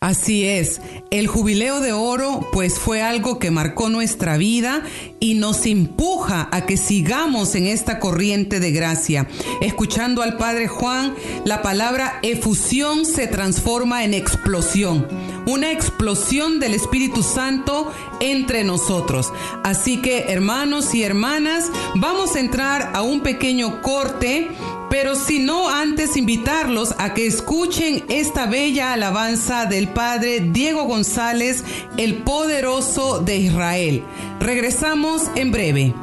Así 0.00 0.46
es, 0.46 0.80
el 1.10 1.26
jubileo 1.26 1.80
de 1.80 1.92
oro 1.92 2.48
pues 2.52 2.78
fue 2.78 3.02
algo 3.02 3.40
que 3.40 3.50
marcó 3.50 3.88
nuestra 3.88 4.36
vida 4.36 4.84
y 5.18 5.34
nos 5.34 5.66
empuja 5.66 6.48
a 6.52 6.66
que 6.66 6.76
sigamos 6.76 7.56
en 7.56 7.66
esta 7.66 7.98
corriente 7.98 8.60
de 8.60 8.70
gracia. 8.70 9.26
Escuchando 9.60 10.22
al 10.22 10.36
Padre 10.36 10.68
Juan, 10.68 11.16
la 11.44 11.62
palabra 11.62 12.20
efusión 12.22 13.04
se 13.04 13.26
transforma 13.26 14.04
en 14.04 14.14
explosión, 14.14 15.08
una 15.48 15.72
explosión 15.72 16.60
del 16.60 16.74
Espíritu 16.74 17.24
Santo 17.24 17.92
entre 18.20 18.62
nosotros. 18.62 19.32
Así 19.64 20.00
que 20.00 20.26
hermanos 20.28 20.94
y 20.94 21.02
hermanas, 21.02 21.72
vamos 21.96 22.36
a 22.36 22.40
entrar 22.40 22.92
a 22.94 23.02
un 23.02 23.20
pequeño 23.20 23.82
corte 23.82 24.48
pero 24.90 25.14
si 25.14 25.38
no, 25.38 25.68
antes 25.68 26.16
invitarlos 26.16 26.94
a 26.98 27.14
que 27.14 27.26
escuchen 27.26 28.04
esta 28.08 28.46
bella 28.46 28.92
alabanza 28.92 29.66
del 29.66 29.88
Padre 29.88 30.40
Diego 30.40 30.84
González, 30.84 31.64
el 31.96 32.22
poderoso 32.22 33.20
de 33.20 33.36
Israel. 33.36 34.02
Regresamos 34.40 35.30
en 35.34 35.50
breve. 35.52 35.94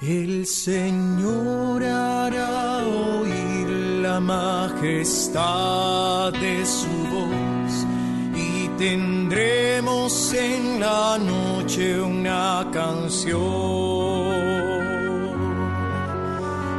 El 0.00 0.46
Señor 0.46 1.82
hará 1.82 2.78
oír 2.86 3.68
la 4.02 4.20
majestad 4.20 5.52
de 6.32 6.64
su 6.64 7.05
tendremos 8.76 10.32
en 10.34 10.80
la 10.80 11.18
noche 11.18 12.00
una 12.00 12.66
canción. 12.72 13.36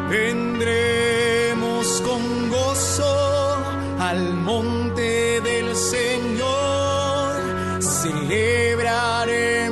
Vendremos 0.09 2.01
con 2.01 2.49
gozo 2.49 3.57
al 3.99 4.33
monte 4.35 5.41
del 5.41 5.75
Señor, 5.75 7.33
celebraremos 7.81 9.66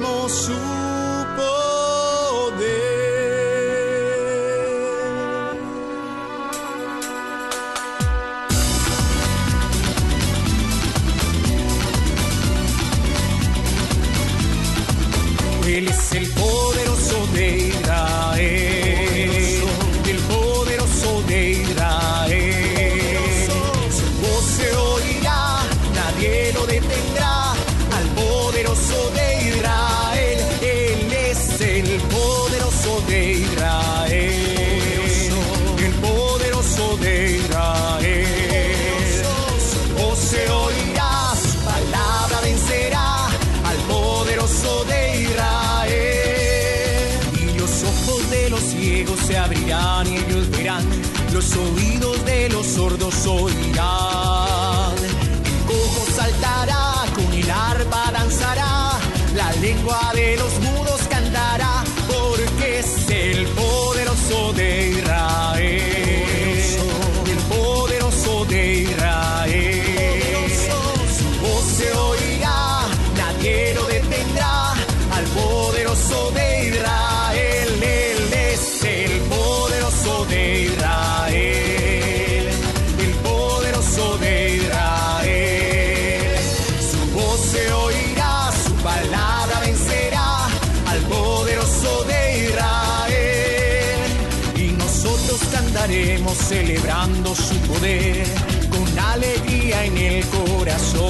celebrando 96.36 97.34
su 97.34 97.56
poder 97.62 98.28
con 98.70 99.00
alegría 99.00 99.86
en 99.86 99.98
el 99.98 100.26
corazón. 100.28 101.02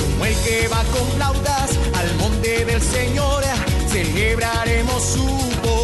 Como 0.00 0.24
el 0.24 0.34
que 0.44 0.68
va 0.68 0.82
con 0.84 1.06
flautas 1.16 1.70
al 1.94 2.14
monte 2.16 2.64
del 2.64 2.80
Señor, 2.80 3.42
celebraremos 3.88 5.02
su 5.02 5.26
poder 5.62 5.75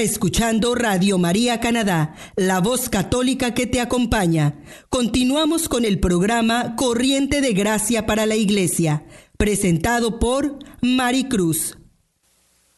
escuchando 0.00 0.74
Radio 0.74 1.18
María 1.18 1.60
Canadá, 1.60 2.14
la 2.36 2.60
voz 2.60 2.88
católica 2.88 3.54
que 3.54 3.66
te 3.66 3.80
acompaña. 3.80 4.54
Continuamos 4.88 5.68
con 5.68 5.84
el 5.84 6.00
programa 6.00 6.76
Corriente 6.76 7.40
de 7.40 7.52
Gracia 7.52 8.06
para 8.06 8.26
la 8.26 8.36
Iglesia, 8.36 9.04
presentado 9.36 10.18
por 10.18 10.58
Mari 10.80 11.24
Cruz. 11.24 11.76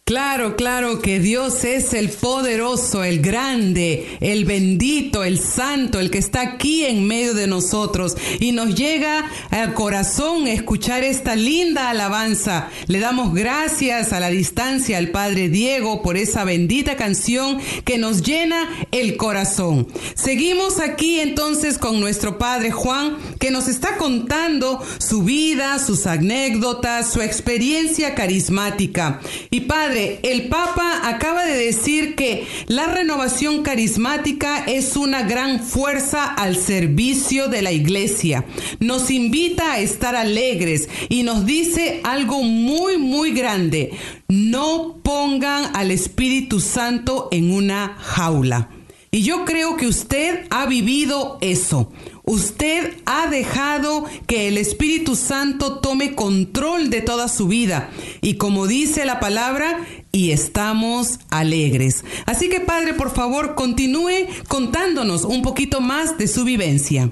Claro, 0.08 0.54
claro 0.54 1.00
que 1.00 1.18
Dios 1.18 1.64
es 1.64 1.92
el 1.92 2.10
poderoso, 2.10 3.02
el 3.02 3.20
grande, 3.20 4.06
el 4.20 4.44
bendito, 4.44 5.24
el 5.24 5.40
santo, 5.40 5.98
el 5.98 6.12
que 6.12 6.18
está 6.18 6.42
aquí 6.42 6.84
en 6.84 7.08
medio 7.08 7.34
de 7.34 7.48
nosotros 7.48 8.16
y 8.38 8.52
nos 8.52 8.76
llega 8.76 9.28
al 9.50 9.74
corazón 9.74 10.46
escuchar 10.46 11.02
esta 11.02 11.34
linda 11.34 11.90
alabanza. 11.90 12.70
Le 12.86 13.00
damos 13.00 13.34
gracias 13.34 14.12
a 14.12 14.20
la 14.20 14.28
distancia 14.28 14.98
al 14.98 15.08
Padre 15.08 15.48
Diego 15.48 16.02
por 16.02 16.16
esa 16.16 16.44
bendita 16.44 16.94
canción 16.94 17.58
que 17.84 17.98
nos 17.98 18.22
llena 18.22 18.68
el 18.92 19.16
corazón. 19.16 19.88
Seguimos 20.14 20.78
aquí 20.78 21.18
entonces 21.18 21.78
con 21.78 21.98
nuestro 21.98 22.38
Padre 22.38 22.70
Juan 22.70 23.16
que 23.40 23.50
nos 23.50 23.66
está 23.66 23.96
contando 23.96 24.80
su 24.98 25.24
vida, 25.24 25.80
sus 25.80 26.06
anécdotas, 26.06 27.12
su 27.12 27.22
experiencia 27.22 28.14
carismática. 28.14 29.20
Y 29.50 29.62
Padre, 29.62 29.95
el 29.96 30.48
Papa 30.48 31.08
acaba 31.08 31.44
de 31.44 31.56
decir 31.56 32.14
que 32.14 32.46
la 32.66 32.86
renovación 32.86 33.62
carismática 33.62 34.64
es 34.66 34.96
una 34.96 35.22
gran 35.22 35.60
fuerza 35.60 36.24
al 36.24 36.56
servicio 36.56 37.48
de 37.48 37.62
la 37.62 37.72
iglesia. 37.72 38.44
Nos 38.78 39.10
invita 39.10 39.72
a 39.72 39.78
estar 39.78 40.14
alegres 40.14 40.88
y 41.08 41.22
nos 41.22 41.46
dice 41.46 42.00
algo 42.04 42.42
muy, 42.42 42.98
muy 42.98 43.32
grande. 43.32 43.92
No 44.28 44.98
pongan 45.02 45.74
al 45.74 45.90
Espíritu 45.90 46.60
Santo 46.60 47.28
en 47.32 47.52
una 47.52 47.96
jaula. 47.98 48.70
Y 49.10 49.22
yo 49.22 49.44
creo 49.46 49.76
que 49.76 49.86
usted 49.86 50.46
ha 50.50 50.66
vivido 50.66 51.38
eso. 51.40 51.90
Usted 52.28 52.96
ha 53.06 53.28
dejado 53.28 54.04
que 54.26 54.48
el 54.48 54.58
Espíritu 54.58 55.14
Santo 55.14 55.78
tome 55.78 56.16
control 56.16 56.90
de 56.90 57.00
toda 57.00 57.28
su 57.28 57.46
vida. 57.46 57.88
Y 58.20 58.34
como 58.34 58.66
dice 58.66 59.04
la 59.04 59.20
palabra, 59.20 59.86
y 60.10 60.32
estamos 60.32 61.20
alegres. 61.30 62.04
Así 62.24 62.48
que 62.48 62.58
Padre, 62.58 62.94
por 62.94 63.14
favor, 63.14 63.54
continúe 63.54 64.26
contándonos 64.48 65.24
un 65.24 65.42
poquito 65.42 65.80
más 65.80 66.18
de 66.18 66.26
su 66.26 66.42
vivencia. 66.42 67.10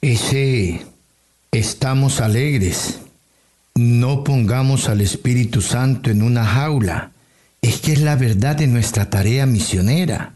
Ese 0.00 0.86
estamos 1.50 2.20
alegres. 2.20 3.00
No 3.74 4.22
pongamos 4.22 4.88
al 4.88 5.00
Espíritu 5.00 5.62
Santo 5.62 6.10
en 6.10 6.22
una 6.22 6.44
jaula. 6.44 7.10
Es 7.60 7.80
que 7.80 7.92
es 7.92 8.00
la 8.00 8.14
verdad 8.14 8.54
de 8.54 8.68
nuestra 8.68 9.10
tarea 9.10 9.46
misionera. 9.46 10.34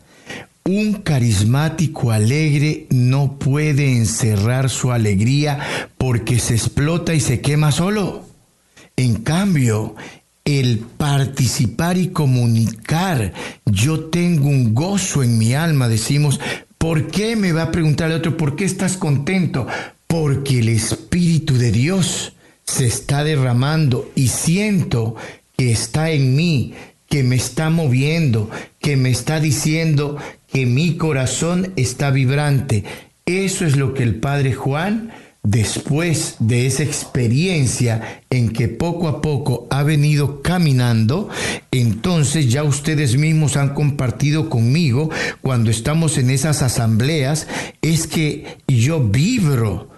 Un 0.68 0.94
carismático 0.94 2.11
alegre 2.11 2.87
no 2.90 3.38
puede 3.38 3.96
encerrar 3.96 4.68
su 4.68 4.90
alegría 4.90 5.61
porque 5.96 6.40
se 6.40 6.55
explota 6.55 7.14
y 7.14 7.20
se 7.20 7.40
quema 7.40 7.70
solo. 7.70 8.24
En 8.96 9.14
cambio, 9.14 9.94
el 10.44 10.79
participar 10.79 11.98
y 11.98 12.09
comunicar, 12.09 13.33
yo 13.64 14.07
tengo 14.07 14.48
un 14.48 14.74
gozo 14.74 15.22
en 15.22 15.38
mi 15.38 15.55
alma, 15.55 15.88
decimos, 15.88 16.40
¿por 16.79 17.09
qué 17.09 17.37
me 17.37 17.52
va 17.52 17.62
a 17.62 17.70
preguntar 17.70 18.11
el 18.11 18.16
otro, 18.16 18.37
por 18.37 18.57
qué 18.57 18.64
estás 18.64 18.96
contento? 18.96 19.68
Porque 20.09 20.59
el 20.59 20.68
Espíritu 20.68 21.55
de 21.59 21.70
Dios 21.70 22.33
se 22.64 22.87
está 22.87 23.22
derramando 23.22 24.11
y 24.16 24.29
siento 24.29 25.14
que 25.57 25.70
está 25.70 26.11
en 26.11 26.35
mí, 26.35 26.74
que 27.09 27.22
me 27.22 27.37
está 27.37 27.70
moviendo, 27.70 28.50
que 28.87 28.96
me 28.96 29.11
está 29.11 29.40
diciendo 29.40 30.16
que 30.46 30.64
mi 30.64 30.96
corazón 30.96 31.72
está 31.75 32.12
vibrante. 32.12 32.85
Eso 33.25 33.66
es 33.66 33.77
lo 33.77 33.94
que 33.94 34.05
el 34.05 34.14
Padre 34.14 34.53
Juan, 34.53 35.11
después 35.42 36.37
de 36.38 36.68
esa 36.68 36.85
experiencia 36.85 38.22
en 38.31 38.51
que 38.51 38.68
poco 38.68 39.09
a 39.09 39.20
poco 39.20 39.66
ha 39.70 39.83
venido 39.83 40.40
caminando, 40.40 41.29
entonces 41.72 42.49
ya 42.49 42.62
ustedes 42.62 43.16
mismos 43.16 43.57
han 43.57 43.75
compartido 43.75 44.49
conmigo 44.49 45.11
cuando 45.40 45.72
estamos 45.72 46.16
en 46.16 46.31
esas 46.31 46.62
asambleas, 46.62 47.49
es 47.83 48.07
que 48.07 48.59
yo 48.68 49.01
vibro 49.01 49.90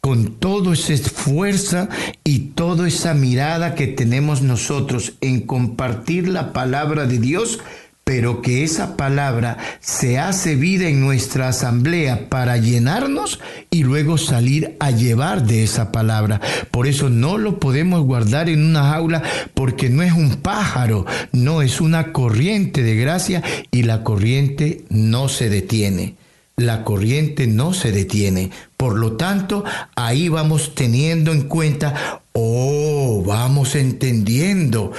con 0.00 0.40
toda 0.40 0.72
esa 0.72 0.96
fuerza 1.08 1.88
y 2.24 2.40
toda 2.56 2.88
esa 2.88 3.14
mirada 3.14 3.76
que 3.76 3.86
tenemos 3.86 4.42
nosotros 4.42 5.12
en 5.20 5.42
compartir 5.42 6.26
la 6.26 6.52
palabra 6.52 7.06
de 7.06 7.18
Dios, 7.18 7.60
pero 8.04 8.42
que 8.42 8.64
esa 8.64 8.96
palabra 8.96 9.58
se 9.80 10.18
hace 10.18 10.56
vida 10.56 10.88
en 10.88 11.00
nuestra 11.00 11.48
asamblea 11.48 12.28
para 12.28 12.56
llenarnos 12.56 13.40
y 13.70 13.84
luego 13.84 14.18
salir 14.18 14.76
a 14.80 14.90
llevar 14.90 15.46
de 15.46 15.62
esa 15.62 15.92
palabra. 15.92 16.40
Por 16.70 16.86
eso 16.86 17.08
no 17.08 17.38
lo 17.38 17.60
podemos 17.60 18.02
guardar 18.02 18.48
en 18.48 18.64
una 18.64 18.90
jaula 18.90 19.22
porque 19.54 19.88
no 19.88 20.02
es 20.02 20.12
un 20.12 20.36
pájaro, 20.36 21.06
no 21.32 21.62
es 21.62 21.80
una 21.80 22.12
corriente 22.12 22.82
de 22.82 22.96
gracia 22.96 23.42
y 23.70 23.84
la 23.84 24.02
corriente 24.02 24.84
no 24.88 25.28
se 25.28 25.48
detiene 25.48 26.16
la 26.56 26.84
corriente 26.84 27.46
no 27.46 27.72
se 27.72 27.92
detiene. 27.92 28.50
Por 28.76 28.98
lo 28.98 29.12
tanto, 29.12 29.64
ahí 29.96 30.28
vamos 30.28 30.74
teniendo 30.74 31.32
en 31.32 31.42
cuenta, 31.48 32.22
oh, 32.32 33.22
vamos 33.26 33.74
entendiendo 33.74 34.92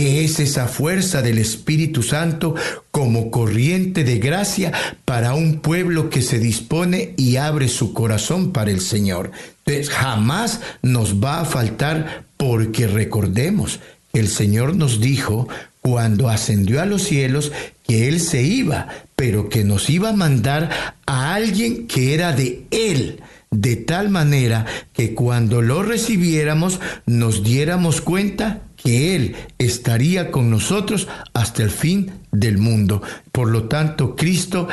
qué 0.00 0.24
es 0.24 0.40
esa 0.40 0.66
fuerza 0.66 1.20
del 1.20 1.36
Espíritu 1.36 2.02
Santo 2.02 2.54
como 2.90 3.30
corriente 3.30 4.02
de 4.02 4.18
gracia 4.18 4.72
para 5.04 5.34
un 5.34 5.60
pueblo 5.60 6.08
que 6.08 6.22
se 6.22 6.38
dispone 6.38 7.12
y 7.18 7.36
abre 7.36 7.68
su 7.68 7.92
corazón 7.92 8.50
para 8.50 8.70
el 8.70 8.80
Señor. 8.80 9.30
Jamás 9.90 10.62
nos 10.80 11.22
va 11.22 11.40
a 11.40 11.44
faltar 11.44 12.24
porque 12.38 12.86
recordemos, 12.86 13.80
el 14.14 14.28
Señor 14.28 14.74
nos 14.74 15.02
dijo, 15.02 15.48
cuando 15.82 16.30
ascendió 16.30 16.80
a 16.80 16.86
los 16.86 17.02
cielos 17.02 17.52
que 17.86 18.08
Él 18.08 18.20
se 18.20 18.42
iba, 18.42 18.88
pero 19.16 19.50
que 19.50 19.64
nos 19.64 19.90
iba 19.90 20.08
a 20.08 20.16
mandar 20.16 20.94
a 21.04 21.34
alguien 21.34 21.86
que 21.86 22.14
era 22.14 22.32
de 22.32 22.64
Él, 22.70 23.20
de 23.50 23.76
tal 23.76 24.08
manera 24.08 24.64
que 24.94 25.14
cuando 25.14 25.60
lo 25.60 25.82
recibiéramos 25.82 26.80
nos 27.04 27.44
diéramos 27.44 28.00
cuenta 28.00 28.62
que 28.82 29.14
Él 29.16 29.36
estaría 29.58 30.30
con 30.30 30.50
nosotros 30.50 31.08
hasta 31.32 31.62
el 31.62 31.70
fin 31.70 32.12
del 32.32 32.58
mundo. 32.58 33.02
Por 33.32 33.48
lo 33.48 33.64
tanto, 33.64 34.16
Cristo 34.16 34.68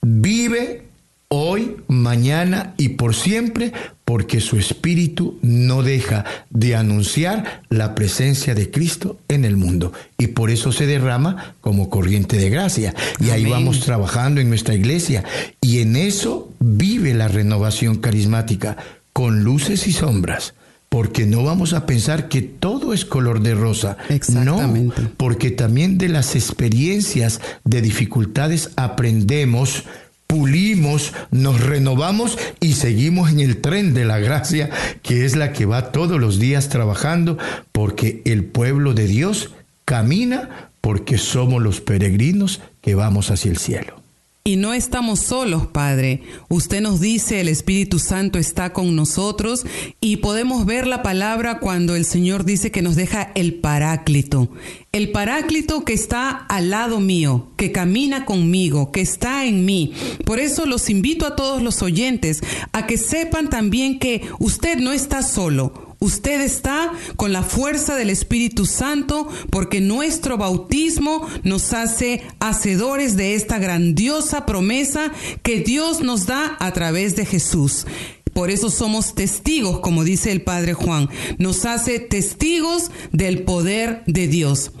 vive 0.00 0.82
hoy, 1.28 1.76
mañana 1.88 2.74
y 2.76 2.90
por 2.90 3.14
siempre, 3.14 3.72
porque 4.04 4.40
su 4.40 4.58
espíritu 4.58 5.38
no 5.40 5.82
deja 5.82 6.24
de 6.50 6.76
anunciar 6.76 7.62
la 7.70 7.94
presencia 7.94 8.54
de 8.54 8.70
Cristo 8.70 9.18
en 9.28 9.44
el 9.44 9.56
mundo. 9.56 9.92
Y 10.18 10.28
por 10.28 10.50
eso 10.50 10.72
se 10.72 10.86
derrama 10.86 11.54
como 11.62 11.88
corriente 11.88 12.36
de 12.36 12.50
gracia. 12.50 12.94
Y 13.18 13.30
ahí 13.30 13.46
vamos 13.46 13.80
trabajando 13.80 14.40
en 14.40 14.50
nuestra 14.50 14.74
iglesia. 14.74 15.24
Y 15.62 15.80
en 15.80 15.96
eso 15.96 16.52
vive 16.60 17.14
la 17.14 17.28
renovación 17.28 17.96
carismática, 17.96 18.76
con 19.14 19.42
luces 19.42 19.86
y 19.86 19.92
sombras 19.92 20.54
porque 20.92 21.24
no 21.24 21.42
vamos 21.42 21.72
a 21.72 21.86
pensar 21.86 22.28
que 22.28 22.42
todo 22.42 22.92
es 22.92 23.06
color 23.06 23.40
de 23.40 23.54
rosa. 23.54 23.96
Exactamente. 24.10 25.00
No, 25.00 25.10
porque 25.16 25.50
también 25.50 25.96
de 25.96 26.10
las 26.10 26.36
experiencias 26.36 27.40
de 27.64 27.80
dificultades 27.80 28.72
aprendemos 28.76 29.84
pulimos, 30.26 31.14
nos 31.30 31.62
renovamos 31.62 32.36
y 32.60 32.74
seguimos 32.74 33.30
en 33.30 33.40
el 33.40 33.62
tren 33.62 33.94
de 33.94 34.04
la 34.04 34.18
gracia, 34.18 34.68
que 35.02 35.24
es 35.24 35.34
la 35.34 35.54
que 35.54 35.64
va 35.64 35.92
todos 35.92 36.20
los 36.20 36.38
días 36.38 36.68
trabajando, 36.68 37.38
porque 37.72 38.20
el 38.26 38.44
pueblo 38.44 38.92
de 38.92 39.06
Dios 39.06 39.54
camina 39.86 40.70
porque 40.82 41.16
somos 41.16 41.62
los 41.62 41.80
peregrinos 41.80 42.60
que 42.82 42.94
vamos 42.94 43.30
hacia 43.30 43.50
el 43.50 43.56
cielo. 43.56 44.01
Y 44.44 44.56
no 44.56 44.74
estamos 44.74 45.20
solos, 45.20 45.68
Padre. 45.68 46.20
Usted 46.48 46.80
nos 46.80 47.00
dice 47.00 47.40
el 47.40 47.46
Espíritu 47.46 48.00
Santo 48.00 48.40
está 48.40 48.72
con 48.72 48.96
nosotros 48.96 49.64
y 50.00 50.16
podemos 50.16 50.66
ver 50.66 50.88
la 50.88 51.04
palabra 51.04 51.60
cuando 51.60 51.94
el 51.94 52.04
Señor 52.04 52.44
dice 52.44 52.72
que 52.72 52.82
nos 52.82 52.96
deja 52.96 53.30
el 53.36 53.54
paráclito. 53.54 54.50
El 54.90 55.12
paráclito 55.12 55.84
que 55.84 55.92
está 55.92 56.30
al 56.30 56.70
lado 56.70 56.98
mío, 56.98 57.52
que 57.56 57.70
camina 57.70 58.24
conmigo, 58.24 58.90
que 58.90 59.00
está 59.00 59.46
en 59.46 59.64
mí. 59.64 59.92
Por 60.26 60.40
eso 60.40 60.66
los 60.66 60.90
invito 60.90 61.24
a 61.24 61.36
todos 61.36 61.62
los 61.62 61.80
oyentes 61.80 62.40
a 62.72 62.88
que 62.88 62.98
sepan 62.98 63.48
también 63.48 64.00
que 64.00 64.22
usted 64.40 64.76
no 64.78 64.92
está 64.92 65.22
solo. 65.22 65.91
Usted 66.02 66.40
está 66.40 66.90
con 67.14 67.32
la 67.32 67.44
fuerza 67.44 67.94
del 67.94 68.10
Espíritu 68.10 68.66
Santo 68.66 69.28
porque 69.50 69.80
nuestro 69.80 70.36
bautismo 70.36 71.24
nos 71.44 71.72
hace 71.72 72.24
hacedores 72.40 73.16
de 73.16 73.36
esta 73.36 73.60
grandiosa 73.60 74.44
promesa 74.44 75.12
que 75.44 75.60
Dios 75.60 76.00
nos 76.00 76.26
da 76.26 76.56
a 76.58 76.72
través 76.72 77.14
de 77.14 77.24
Jesús. 77.24 77.86
Por 78.32 78.50
eso 78.50 78.68
somos 78.68 79.14
testigos, 79.14 79.78
como 79.78 80.02
dice 80.02 80.32
el 80.32 80.42
Padre 80.42 80.74
Juan. 80.74 81.08
Nos 81.38 81.64
hace 81.66 82.00
testigos 82.00 82.90
del 83.12 83.44
poder 83.44 84.02
de 84.08 84.26
Dios. 84.26 84.72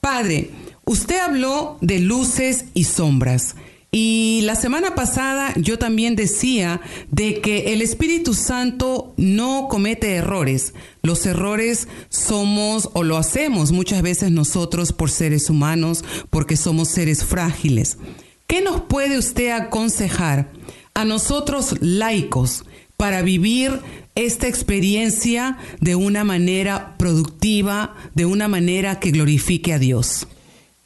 Padre, 0.00 0.50
usted 0.86 1.18
habló 1.18 1.76
de 1.82 1.98
luces 1.98 2.64
y 2.72 2.84
sombras. 2.84 3.54
Y 3.92 4.42
la 4.44 4.54
semana 4.54 4.94
pasada 4.94 5.52
yo 5.56 5.76
también 5.78 6.14
decía 6.14 6.80
de 7.10 7.40
que 7.40 7.72
el 7.72 7.82
Espíritu 7.82 8.34
Santo 8.34 9.14
no 9.16 9.66
comete 9.68 10.14
errores. 10.14 10.74
Los 11.02 11.26
errores 11.26 11.88
somos 12.08 12.90
o 12.92 13.02
lo 13.02 13.16
hacemos 13.16 13.72
muchas 13.72 14.02
veces 14.02 14.30
nosotros 14.30 14.92
por 14.92 15.10
seres 15.10 15.50
humanos, 15.50 16.04
porque 16.30 16.56
somos 16.56 16.88
seres 16.88 17.24
frágiles. 17.24 17.98
¿Qué 18.46 18.60
nos 18.62 18.82
puede 18.82 19.18
usted 19.18 19.50
aconsejar 19.50 20.52
a 20.94 21.04
nosotros 21.04 21.74
laicos 21.80 22.64
para 22.96 23.22
vivir 23.22 23.80
esta 24.14 24.46
experiencia 24.46 25.58
de 25.80 25.96
una 25.96 26.22
manera 26.22 26.94
productiva, 26.96 27.96
de 28.14 28.24
una 28.24 28.46
manera 28.46 29.00
que 29.00 29.10
glorifique 29.10 29.72
a 29.72 29.80
Dios? 29.80 30.28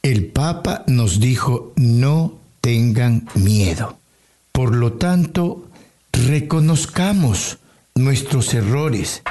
El 0.01 0.27
Papa 0.27 0.85
nos 0.87 1.19
dijo 1.19 1.73
no 1.75 2.44
tengan 2.65 3.27
miedo. 3.35 3.99
Por 4.51 4.73
lo 4.73 4.93
tanto, 4.93 5.69
reconozcamos 6.11 7.59
nuestros 7.93 8.55
errores, 8.55 9.21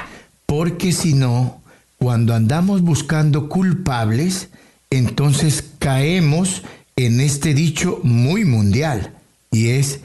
porque 0.45 0.93
si 0.93 1.15
no, 1.15 1.61
cuando 1.97 2.33
andamos 2.33 2.81
buscando 2.81 3.49
culpables, 3.49 4.47
entonces 4.89 5.65
caemos 5.79 6.61
en 6.95 7.19
este 7.19 7.53
dicho 7.53 7.99
muy 8.03 8.45
mundial, 8.45 9.11
y 9.51 9.67
es 9.71 9.99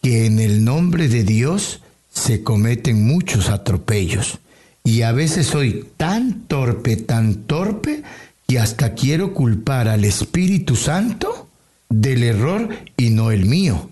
que 0.00 0.24
en 0.24 0.38
el 0.38 0.64
nombre 0.64 1.08
de 1.08 1.24
Dios 1.24 1.82
se 2.10 2.42
cometen 2.42 3.06
muchos 3.06 3.50
atropellos. 3.50 4.38
Y 4.84 5.02
a 5.02 5.12
veces 5.12 5.48
soy 5.48 5.86
tan 5.98 6.44
torpe, 6.44 6.96
tan 6.96 7.42
torpe, 7.42 8.04
que 8.48 8.58
hasta 8.58 8.94
quiero 8.94 9.34
culpar 9.34 9.86
al 9.86 10.06
Espíritu 10.06 10.76
Santo 10.76 11.49
del 11.90 12.22
error 12.22 12.70
y 12.96 13.10
no 13.10 13.30
el 13.30 13.44
mío. 13.44 13.90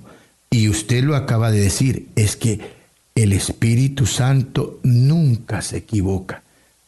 Y 0.50 0.70
usted 0.70 1.04
lo 1.04 1.14
acaba 1.14 1.50
de 1.50 1.60
decir, 1.60 2.08
es 2.16 2.36
que 2.36 2.60
el 3.14 3.32
Espíritu 3.34 4.06
Santo 4.06 4.80
nunca 4.82 5.60
se 5.60 5.78
equivoca, 5.78 6.42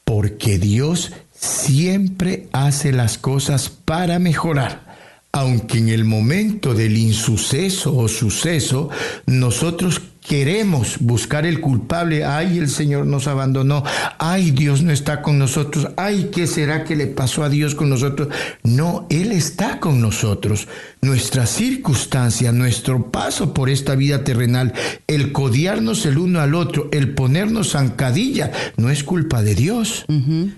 porque 0.04 0.58
Dios 0.58 1.12
siempre 1.32 2.48
hace 2.52 2.92
las 2.92 3.18
cosas 3.18 3.68
para 3.68 4.18
mejorar. 4.18 4.88
Aunque 5.32 5.78
en 5.78 5.88
el 5.90 6.04
momento 6.04 6.74
del 6.74 6.96
insuceso 6.96 7.96
o 7.96 8.08
suceso 8.08 8.88
nosotros 9.26 10.00
queremos 10.20 10.98
buscar 11.00 11.46
el 11.46 11.60
culpable, 11.60 12.24
ay, 12.24 12.58
el 12.58 12.68
Señor 12.68 13.06
nos 13.06 13.26
abandonó, 13.26 13.82
ay, 14.18 14.50
Dios 14.50 14.82
no 14.82 14.92
está 14.92 15.22
con 15.22 15.38
nosotros, 15.38 15.88
ay, 15.96 16.30
¿qué 16.32 16.46
será 16.46 16.84
que 16.84 16.96
le 16.96 17.06
pasó 17.06 17.42
a 17.42 17.48
Dios 17.48 17.74
con 17.74 17.88
nosotros? 17.88 18.28
No, 18.62 19.06
Él 19.10 19.32
está 19.32 19.80
con 19.80 20.00
nosotros. 20.00 20.68
Nuestra 21.00 21.46
circunstancia, 21.46 22.52
nuestro 22.52 23.10
paso 23.10 23.54
por 23.54 23.70
esta 23.70 23.94
vida 23.94 24.22
terrenal, 24.24 24.74
el 25.06 25.32
codiarnos 25.32 26.04
el 26.06 26.18
uno 26.18 26.40
al 26.40 26.54
otro, 26.54 26.88
el 26.92 27.14
ponernos 27.14 27.72
zancadilla, 27.72 28.52
no 28.76 28.90
es 28.90 29.04
culpa 29.04 29.42
de 29.42 29.54
Dios. 29.54 30.04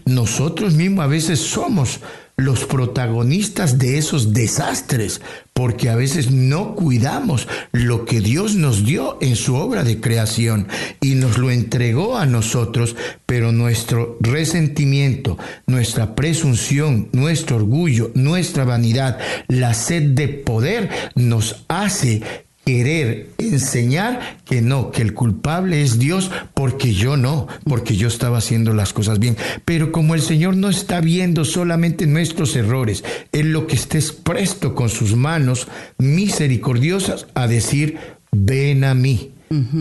Nosotros 0.04 0.74
mismos 0.74 1.04
a 1.04 1.08
veces 1.08 1.40
somos 1.40 2.00
los 2.36 2.64
protagonistas 2.64 3.78
de 3.78 3.98
esos 3.98 4.32
desastres, 4.32 5.20
porque 5.52 5.90
a 5.90 5.96
veces 5.96 6.30
no 6.30 6.74
cuidamos 6.74 7.48
lo 7.72 8.04
que 8.04 8.20
Dios 8.20 8.54
nos 8.54 8.84
dio 8.84 9.18
en 9.20 9.36
su 9.36 9.54
obra 9.54 9.84
de 9.84 10.00
creación 10.00 10.68
y 11.00 11.14
nos 11.14 11.38
lo 11.38 11.50
entregó 11.50 12.16
a 12.16 12.26
nosotros, 12.26 12.96
pero 13.26 13.52
nuestro 13.52 14.16
resentimiento, 14.20 15.38
nuestra 15.66 16.14
presunción, 16.14 17.08
nuestro 17.12 17.56
orgullo, 17.56 18.10
nuestra 18.14 18.64
vanidad, 18.64 19.18
la 19.48 19.74
sed 19.74 20.10
de 20.10 20.28
poder 20.28 20.90
nos 21.14 21.64
hace 21.68 22.22
querer 22.64 23.30
enseñar 23.38 24.38
que 24.44 24.62
no, 24.62 24.90
que 24.90 25.02
el 25.02 25.14
culpable 25.14 25.82
es 25.82 25.98
Dios 25.98 26.30
porque 26.54 26.92
yo 26.92 27.16
no, 27.16 27.48
porque 27.64 27.96
yo 27.96 28.08
estaba 28.08 28.38
haciendo 28.38 28.72
las 28.72 28.92
cosas 28.92 29.18
bien. 29.18 29.36
Pero 29.64 29.92
como 29.92 30.14
el 30.14 30.22
Señor 30.22 30.56
no 30.56 30.68
está 30.70 31.00
viendo 31.00 31.44
solamente 31.44 32.06
nuestros 32.06 32.54
errores, 32.56 33.04
Él 33.32 33.52
lo 33.52 33.66
que 33.66 33.76
estés 33.76 34.12
presto 34.12 34.74
con 34.74 34.88
sus 34.88 35.16
manos 35.16 35.66
misericordiosas 35.98 37.26
a 37.34 37.46
decir, 37.46 37.98
ven 38.30 38.84
a 38.84 38.94
mí. 38.94 39.30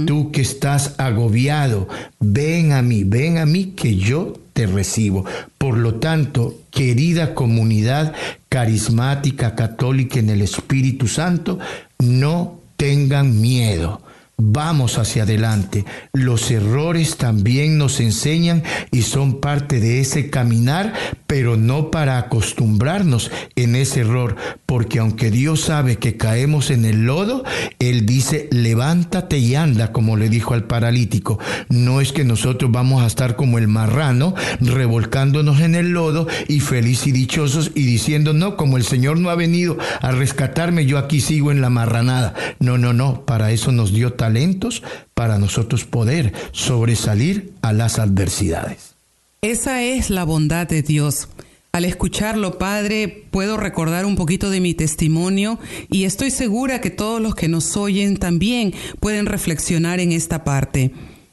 Tú 0.06 0.34
que 0.34 0.42
estás 0.42 0.96
agobiado, 0.98 1.88
ven 2.20 2.74
a 2.74 2.82
mí, 2.82 3.06
ven 3.06 3.38
a 3.38 3.46
mí 3.46 3.68
que 3.68 3.96
yo 3.96 4.34
te 4.52 4.68
recibo. 4.68 5.24
Por 5.58 5.78
lo 5.78 5.96
tanto, 5.96 6.60
querida 6.72 7.34
comunidad 7.34 8.14
carismática 8.50 9.56
católica 9.56 10.20
en 10.20 10.30
el 10.30 10.42
Espíritu 10.42 11.08
Santo, 11.08 11.58
no 12.00 12.61
tengan 12.82 13.40
miedo. 13.40 14.02
Vamos 14.44 14.98
hacia 14.98 15.22
adelante. 15.22 15.86
Los 16.14 16.50
errores 16.50 17.18
también 17.18 17.78
nos 17.78 18.00
enseñan 18.00 18.64
y 18.92 19.04
son 19.04 19.40
parte 19.40 19.80
de 19.80 20.00
ese 20.00 20.32
caminar, 20.32 20.94
pero 21.28 21.58
no 21.58 21.92
para 21.92 22.18
acostumbrarnos 22.18 23.30
en 23.56 23.76
ese 23.76 24.00
error, 24.00 24.36
porque 24.66 24.98
aunque 24.98 25.30
Dios 25.30 25.62
sabe 25.62 25.98
que 25.98 26.18
caemos 26.18 26.72
en 26.72 26.86
el 26.86 27.06
lodo, 27.06 27.44
Él 27.78 28.08
dice, 28.08 28.50
levántate 28.52 29.38
y 29.38 29.54
anda, 29.54 29.92
como 29.92 30.18
le 30.18 30.28
dijo 30.28 30.56
al 30.56 30.64
paralítico. 30.64 31.38
No 31.70 32.02
es 32.02 32.12
que 32.12 32.24
nosotros 32.24 32.72
vamos 32.72 33.04
a 33.04 33.08
estar 33.08 33.36
como 33.36 33.60
el 33.60 33.68
marrano, 33.68 34.34
revolcándonos 34.60 35.62
en 35.62 35.76
el 35.76 35.90
lodo 35.92 36.28
y 36.48 36.62
feliz 36.62 37.06
y 37.06 37.12
dichosos 37.12 37.72
y 37.76 37.84
diciendo, 37.84 38.34
no, 38.34 38.58
como 38.58 38.78
el 38.78 38.84
Señor 38.86 39.20
no 39.20 39.30
ha 39.30 39.36
venido 39.36 39.78
a 40.02 40.12
rescatarme, 40.12 40.88
yo 40.88 40.98
aquí 40.98 41.22
sigo 41.22 41.52
en 41.52 41.62
la 41.62 41.70
marranada. 41.70 42.34
No, 42.60 42.80
no, 42.80 42.92
no, 42.92 43.24
para 43.24 43.52
eso 43.52 43.72
nos 43.72 43.94
dio 43.94 44.14
tal 44.14 44.31
talentos 44.32 44.82
para 45.14 45.38
nosotros 45.38 45.84
poder 45.84 46.32
sobresalir 46.54 47.52
a 47.62 47.74
las 47.74 48.00
adversidades. 48.00 48.96
Esa 49.42 49.84
es 49.84 50.10
la 50.10 50.24
bondad 50.24 50.68
de 50.68 50.82
Dios. 50.84 51.28
Al 51.74 51.84
escucharlo, 51.84 52.58
Padre, 52.58 53.26
puedo 53.30 53.58
recordar 53.58 54.06
un 54.06 54.16
poquito 54.16 54.50
de 54.50 54.62
mi 54.62 54.74
testimonio 54.74 55.60
y 55.90 56.06
estoy 56.06 56.32
segura 56.32 56.80
que 56.80 56.92
todos 56.92 57.22
los 57.22 57.36
que 57.36 57.50
nos 57.50 57.76
oyen 57.76 58.16
también 58.18 58.74
pueden 59.02 59.26
reflexionar 59.26 60.00
en 60.00 60.14
esta 60.14 60.46
parte, 60.46 60.92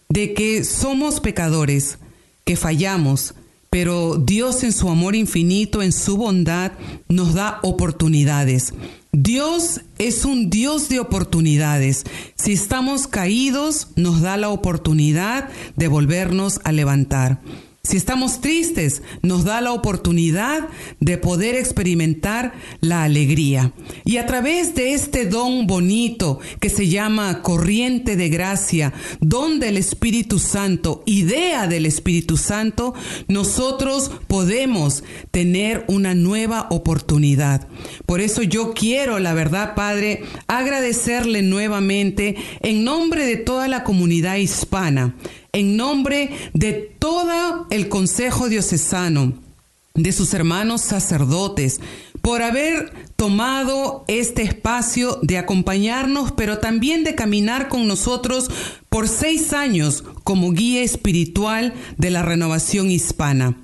de 0.08 0.34
que 0.34 0.64
somos 0.64 1.20
pecadores, 1.20 1.98
que 2.44 2.56
fallamos, 2.56 3.34
pero 3.70 4.16
Dios 4.16 4.64
en 4.64 4.72
su 4.72 4.88
amor 4.88 5.14
infinito, 5.14 5.82
en 5.82 5.92
su 5.92 6.16
bondad, 6.16 6.72
nos 7.08 7.34
da 7.34 7.60
oportunidades. 7.62 8.72
Dios 9.12 9.80
es 9.98 10.24
un 10.24 10.50
Dios 10.50 10.88
de 10.88 11.00
oportunidades. 11.00 12.04
Si 12.34 12.52
estamos 12.52 13.06
caídos, 13.06 13.88
nos 13.96 14.20
da 14.20 14.36
la 14.36 14.50
oportunidad 14.50 15.48
de 15.76 15.88
volvernos 15.88 16.60
a 16.64 16.72
levantar. 16.72 17.40
Si 17.82 17.96
estamos 17.96 18.42
tristes, 18.42 19.02
nos 19.22 19.44
da 19.44 19.62
la 19.62 19.72
oportunidad 19.72 20.68
de 21.00 21.16
poder 21.16 21.54
experimentar 21.54 22.52
la 22.80 23.04
alegría. 23.04 23.72
Y 24.04 24.18
a 24.18 24.26
través 24.26 24.74
de 24.74 24.92
este 24.92 25.24
don 25.24 25.66
bonito 25.66 26.38
que 26.60 26.68
se 26.68 26.88
llama 26.88 27.40
corriente 27.40 28.16
de 28.16 28.28
gracia, 28.28 28.92
don 29.20 29.58
del 29.58 29.78
Espíritu 29.78 30.38
Santo, 30.38 31.02
idea 31.06 31.66
del 31.66 31.86
Espíritu 31.86 32.36
Santo, 32.36 32.94
nosotros 33.26 34.10
podemos 34.26 35.02
tener 35.30 35.84
una 35.88 36.14
nueva 36.14 36.66
oportunidad. 36.70 37.68
Por 38.04 38.20
eso 38.20 38.42
yo 38.42 38.74
quiero, 38.74 39.18
la 39.18 39.32
verdad, 39.32 39.74
Padre, 39.74 40.24
agradecerle 40.46 41.40
nuevamente 41.40 42.36
en 42.60 42.84
nombre 42.84 43.24
de 43.24 43.36
toda 43.36 43.66
la 43.66 43.82
comunidad 43.84 44.36
hispana 44.36 45.14
en 45.52 45.76
nombre 45.76 46.30
de 46.54 46.72
todo 46.72 47.66
el 47.70 47.88
Consejo 47.88 48.48
Diocesano, 48.48 49.34
de 49.94 50.12
sus 50.12 50.34
hermanos 50.34 50.82
sacerdotes, 50.82 51.80
por 52.22 52.42
haber 52.42 52.92
tomado 53.16 54.04
este 54.06 54.42
espacio 54.42 55.18
de 55.22 55.38
acompañarnos, 55.38 56.32
pero 56.32 56.58
también 56.58 57.04
de 57.04 57.14
caminar 57.14 57.68
con 57.68 57.86
nosotros 57.88 58.50
por 58.88 59.08
seis 59.08 59.52
años 59.52 60.04
como 60.24 60.52
guía 60.52 60.82
espiritual 60.82 61.74
de 61.96 62.10
la 62.10 62.22
renovación 62.22 62.90
hispana. 62.90 63.56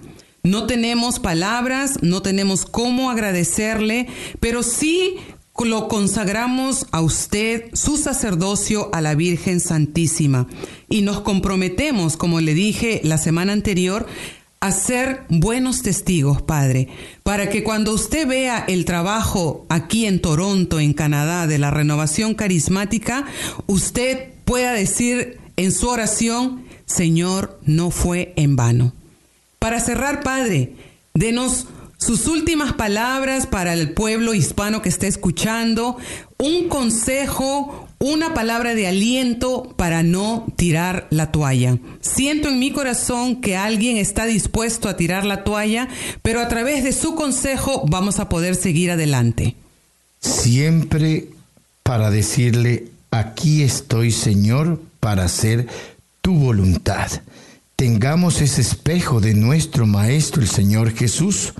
No 0.42 0.66
tenemos 0.66 1.20
palabras, 1.20 2.02
no 2.02 2.20
tenemos 2.20 2.66
cómo 2.66 3.10
agradecerle, 3.10 4.08
pero 4.40 4.62
sí 4.62 5.16
lo 5.62 5.88
consagramos 5.88 6.86
a 6.90 7.00
usted, 7.00 7.66
su 7.72 7.96
sacerdocio, 7.96 8.90
a 8.92 9.00
la 9.00 9.14
Virgen 9.14 9.60
Santísima. 9.60 10.48
Y 10.88 11.02
nos 11.02 11.20
comprometemos, 11.20 12.16
como 12.16 12.40
le 12.40 12.54
dije 12.54 13.00
la 13.04 13.18
semana 13.18 13.52
anterior, 13.52 14.06
a 14.58 14.72
ser 14.72 15.22
buenos 15.28 15.82
testigos, 15.82 16.42
Padre, 16.42 16.88
para 17.22 17.50
que 17.50 17.62
cuando 17.62 17.92
usted 17.92 18.26
vea 18.26 18.64
el 18.66 18.84
trabajo 18.84 19.66
aquí 19.68 20.06
en 20.06 20.20
Toronto, 20.20 20.80
en 20.80 20.94
Canadá, 20.94 21.46
de 21.46 21.58
la 21.58 21.70
renovación 21.70 22.34
carismática, 22.34 23.26
usted 23.66 24.32
pueda 24.44 24.72
decir 24.72 25.38
en 25.56 25.70
su 25.70 25.88
oración, 25.88 26.64
Señor, 26.86 27.60
no 27.64 27.90
fue 27.90 28.32
en 28.36 28.56
vano. 28.56 28.92
Para 29.58 29.80
cerrar, 29.80 30.22
Padre, 30.22 30.72
denos 31.12 31.66
sus 32.04 32.26
últimas 32.26 32.74
palabras 32.74 33.46
para 33.46 33.72
el 33.72 33.92
pueblo 33.92 34.34
hispano 34.34 34.82
que 34.82 34.90
está 34.90 35.06
escuchando, 35.06 35.96
un 36.36 36.68
consejo, 36.68 37.88
una 37.98 38.34
palabra 38.34 38.74
de 38.74 38.86
aliento 38.86 39.72
para 39.78 40.02
no 40.02 40.44
tirar 40.56 41.06
la 41.08 41.32
toalla. 41.32 41.78
Siento 42.02 42.48
en 42.48 42.58
mi 42.58 42.72
corazón 42.72 43.40
que 43.40 43.56
alguien 43.56 43.96
está 43.96 44.26
dispuesto 44.26 44.90
a 44.90 44.96
tirar 44.96 45.24
la 45.24 45.44
toalla, 45.44 45.88
pero 46.20 46.40
a 46.40 46.48
través 46.48 46.84
de 46.84 46.92
su 46.92 47.14
consejo 47.14 47.84
vamos 47.88 48.20
a 48.20 48.28
poder 48.28 48.54
seguir 48.54 48.90
adelante. 48.90 49.56
Siempre 50.20 51.28
para 51.82 52.10
decirle, 52.10 52.88
aquí 53.10 53.62
estoy 53.62 54.10
Señor 54.10 54.78
para 55.00 55.24
hacer 55.24 55.68
tu 56.20 56.34
voluntad. 56.34 57.10
Tengamos 57.76 58.42
ese 58.42 58.60
espejo 58.60 59.20
de 59.20 59.32
nuestro 59.32 59.86
Maestro 59.86 60.42
el 60.42 60.48
Señor 60.48 60.92
Jesús 60.92 61.54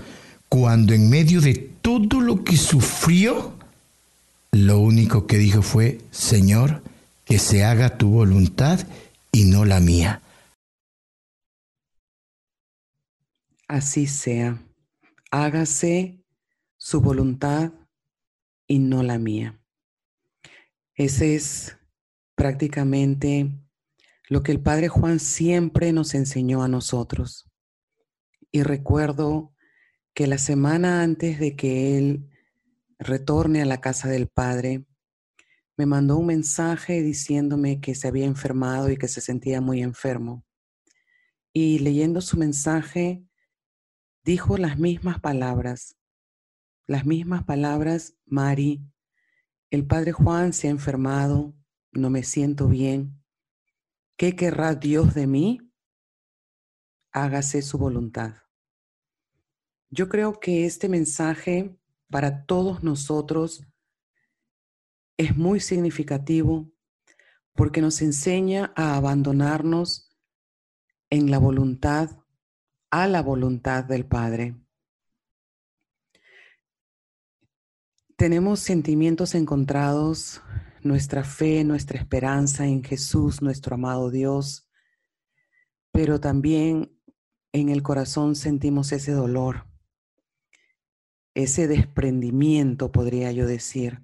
cuando 0.57 0.93
en 0.93 1.09
medio 1.09 1.41
de 1.41 1.53
todo 1.53 2.21
lo 2.21 2.45
que 2.45 2.55
sufrió, 2.55 3.53
lo 4.53 4.79
único 4.79 5.27
que 5.27 5.37
dijo 5.37 5.61
fue, 5.61 5.99
Señor, 6.11 6.81
que 7.25 7.39
se 7.39 7.65
haga 7.65 7.97
tu 7.97 8.09
voluntad 8.09 8.79
y 9.33 9.43
no 9.43 9.65
la 9.65 9.81
mía. 9.81 10.21
Así 13.67 14.07
sea, 14.07 14.63
hágase 15.29 16.23
su 16.77 17.01
voluntad 17.01 17.73
y 18.65 18.79
no 18.79 19.03
la 19.03 19.19
mía. 19.19 19.59
Ese 20.93 21.35
es 21.35 21.75
prácticamente 22.33 23.51
lo 24.29 24.41
que 24.41 24.53
el 24.53 24.61
Padre 24.61 24.87
Juan 24.87 25.19
siempre 25.19 25.91
nos 25.91 26.13
enseñó 26.13 26.63
a 26.63 26.69
nosotros. 26.69 27.51
Y 28.51 28.63
recuerdo 28.63 29.51
que 30.15 30.27
la 30.27 30.37
semana 30.37 31.03
antes 31.03 31.39
de 31.39 31.57
que 31.57 31.97
él 31.97 32.31
retorne 32.97 33.61
a 33.61 33.65
la 33.65 33.81
casa 33.81 34.07
del 34.07 34.29
Padre, 34.29 34.85
me 35.75 35.85
mandó 35.85 36.17
un 36.17 36.27
mensaje 36.27 37.01
diciéndome 37.01 37.81
que 37.81 37.95
se 37.95 38.07
había 38.07 38.25
enfermado 38.25 38.89
y 38.89 38.95
que 38.95 39.09
se 39.09 39.19
sentía 39.19 39.59
muy 39.59 39.83
enfermo. 39.83 40.45
Y 41.51 41.79
leyendo 41.79 42.21
su 42.21 42.37
mensaje, 42.37 43.25
dijo 44.23 44.57
las 44.57 44.79
mismas 44.79 45.19
palabras, 45.19 45.97
las 46.87 47.05
mismas 47.05 47.43
palabras, 47.43 48.15
Mari, 48.25 48.81
el 49.69 49.85
Padre 49.85 50.13
Juan 50.13 50.53
se 50.53 50.69
ha 50.69 50.71
enfermado, 50.71 51.53
no 51.91 52.09
me 52.09 52.23
siento 52.23 52.69
bien. 52.69 53.21
¿Qué 54.15 54.33
querrá 54.37 54.75
Dios 54.75 55.13
de 55.13 55.27
mí? 55.27 55.59
Hágase 57.11 57.61
su 57.61 57.77
voluntad. 57.77 58.44
Yo 59.89 60.09
creo 60.09 60.39
que 60.39 60.65
este 60.65 60.89
mensaje 60.89 61.77
para 62.09 62.45
todos 62.45 62.83
nosotros 62.83 63.65
es 65.17 65.35
muy 65.35 65.59
significativo 65.59 66.71
porque 67.53 67.81
nos 67.81 68.01
enseña 68.01 68.73
a 68.75 68.95
abandonarnos 68.97 70.11
en 71.09 71.31
la 71.31 71.37
voluntad, 71.37 72.09
a 72.89 73.07
la 73.07 73.21
voluntad 73.21 73.85
del 73.85 74.05
Padre. 74.05 74.55
Tenemos 78.17 78.59
sentimientos 78.59 79.35
encontrados, 79.35 80.41
nuestra 80.81 81.23
fe, 81.23 81.63
nuestra 81.63 81.99
esperanza 81.99 82.65
en 82.65 82.83
Jesús, 82.83 83.41
nuestro 83.41 83.75
amado 83.75 84.09
Dios, 84.09 84.69
pero 85.91 86.19
también 86.19 86.97
en 87.53 87.69
el 87.69 87.83
corazón 87.83 88.35
sentimos 88.35 88.91
ese 88.91 89.11
dolor 89.11 89.74
ese 91.35 91.67
desprendimiento, 91.67 92.91
podría 92.91 93.31
yo 93.31 93.45
decir. 93.45 94.03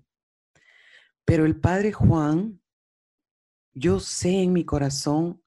Pero 1.25 1.45
el 1.45 1.59
Padre 1.59 1.93
Juan, 1.93 2.61
yo 3.73 3.99
sé 3.99 4.43
en 4.43 4.53
mi 4.53 4.65
corazón 4.65 5.41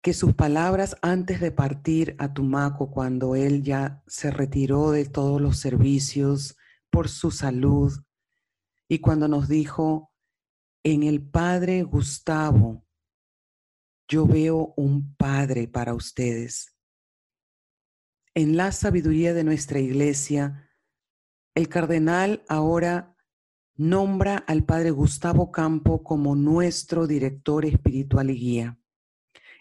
que 0.00 0.14
sus 0.14 0.34
palabras 0.34 0.96
antes 1.02 1.40
de 1.40 1.50
partir 1.50 2.14
a 2.18 2.32
Tumaco, 2.32 2.90
cuando 2.90 3.34
él 3.34 3.62
ya 3.62 4.02
se 4.06 4.30
retiró 4.30 4.92
de 4.92 5.04
todos 5.04 5.40
los 5.40 5.58
servicios 5.58 6.56
por 6.90 7.08
su 7.08 7.32
salud, 7.32 7.92
y 8.88 9.00
cuando 9.00 9.28
nos 9.28 9.48
dijo, 9.48 10.12
en 10.84 11.02
el 11.02 11.28
Padre 11.28 11.82
Gustavo, 11.82 12.86
yo 14.06 14.26
veo 14.26 14.72
un 14.76 15.14
Padre 15.16 15.68
para 15.68 15.92
ustedes. 15.92 16.74
En 18.34 18.56
la 18.56 18.70
sabiduría 18.70 19.34
de 19.34 19.44
nuestra 19.44 19.80
iglesia, 19.80 20.67
el 21.58 21.68
cardenal 21.68 22.44
ahora 22.46 23.16
nombra 23.74 24.36
al 24.36 24.62
padre 24.62 24.92
Gustavo 24.92 25.50
Campo 25.50 26.04
como 26.04 26.36
nuestro 26.36 27.08
director 27.08 27.64
espiritual 27.64 28.30
y 28.30 28.34
guía. 28.34 28.78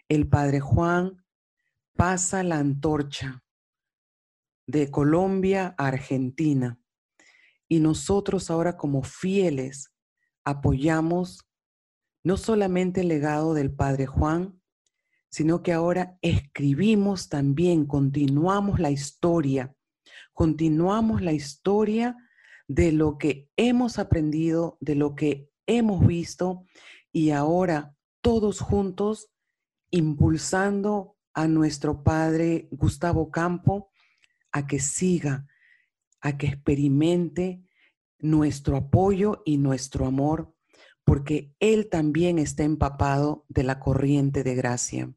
El 0.07 0.27
padre 0.29 0.59
Juan 0.59 1.25
pasa 1.95 2.43
la 2.43 2.59
antorcha 2.59 3.43
de 4.67 4.91
Colombia 4.91 5.73
a 5.75 5.87
Argentina 5.87 6.79
y 7.67 7.79
nosotros 7.79 8.51
ahora 8.51 8.77
como 8.77 9.01
fieles 9.01 9.91
apoyamos 10.43 11.49
no 12.23 12.37
solamente 12.37 13.01
el 13.01 13.07
legado 13.07 13.55
del 13.55 13.73
padre 13.73 14.05
Juan, 14.05 14.61
sino 15.29 15.63
que 15.63 15.73
ahora 15.73 16.19
escribimos 16.21 17.27
también, 17.27 17.87
continuamos 17.87 18.79
la 18.79 18.91
historia 18.91 19.73
continuamos 20.38 21.23
la 21.23 21.33
historia 21.33 22.15
de 22.67 22.91
lo 22.91 23.17
que 23.17 23.49
hemos 23.57 23.97
aprendido, 23.97 24.77
de 24.79 24.93
lo 24.93 25.15
que 25.15 25.49
hemos 25.65 26.05
visto 26.05 26.63
y 27.11 27.31
ahora 27.31 27.95
todos 28.21 28.59
juntos 28.59 29.31
impulsando 29.89 31.17
a 31.33 31.47
nuestro 31.47 32.03
padre 32.03 32.67
Gustavo 32.69 33.31
Campo 33.31 33.89
a 34.51 34.67
que 34.67 34.79
siga, 34.79 35.47
a 36.21 36.38
que 36.38 36.45
experimente 36.45 37.63
nuestro 38.19 38.77
apoyo 38.77 39.41
y 39.43 39.57
nuestro 39.57 40.05
amor, 40.05 40.53
porque 41.03 41.51
Él 41.59 41.89
también 41.89 42.38
está 42.38 42.63
empapado 42.63 43.43
de 43.49 43.63
la 43.63 43.79
corriente 43.79 44.43
de 44.43 44.53
gracia. 44.53 45.11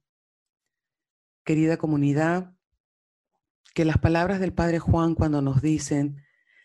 Querida 1.45 1.77
comunidad, 1.77 2.55
que 3.75 3.85
las 3.85 3.99
palabras 3.99 4.41
del 4.41 4.53
Padre 4.53 4.79
Juan 4.79 5.15
cuando 5.15 5.43
nos 5.43 5.63
dicen 5.63 6.23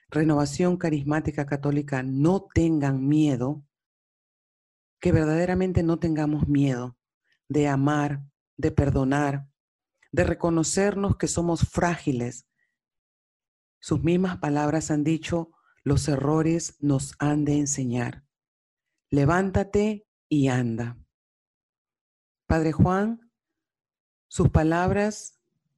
renovación 0.10 0.78
carismática 0.78 1.45
católica, 1.45 2.03
no 2.03 2.47
tengan 2.53 3.08
miedo, 3.08 3.66
que 4.99 5.12
verdaderamente 5.12 5.84
no 5.84 5.99
tengamos 5.99 6.47
miedo 6.47 6.97
de 7.47 7.68
amar, 7.68 8.24
de 8.58 8.72
perdonar, 8.72 9.47
de 10.12 10.24
reconocernos 10.24 11.18
que 11.18 11.28
somos 11.28 11.68
frágiles. 11.70 12.47
Sus 13.80 14.01
mismas 14.03 14.38
palabras 14.38 14.89
han 14.89 15.03
dicho, 15.03 15.51
los 15.84 16.08
errores 16.08 16.78
nos 16.80 17.14
han 17.20 17.45
de 17.45 17.60
enseñar. 17.60 18.26
Levántate 19.12 20.08
y 20.28 20.47
anda. 20.47 20.97
Padre 22.47 22.72
Juan, 22.72 23.32
sus 24.28 24.49
palabras, 24.49 25.35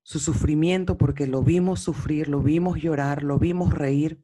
su 0.08 0.20
sufrimiento, 0.20 0.97
porque 0.97 1.28
lo 1.28 1.43
vimos 1.43 1.82
sufrir, 1.82 2.30
lo 2.30 2.41
vimos 2.41 2.82
llorar, 2.82 3.24
lo 3.24 3.39
vimos 3.39 3.74
reír, 3.74 4.24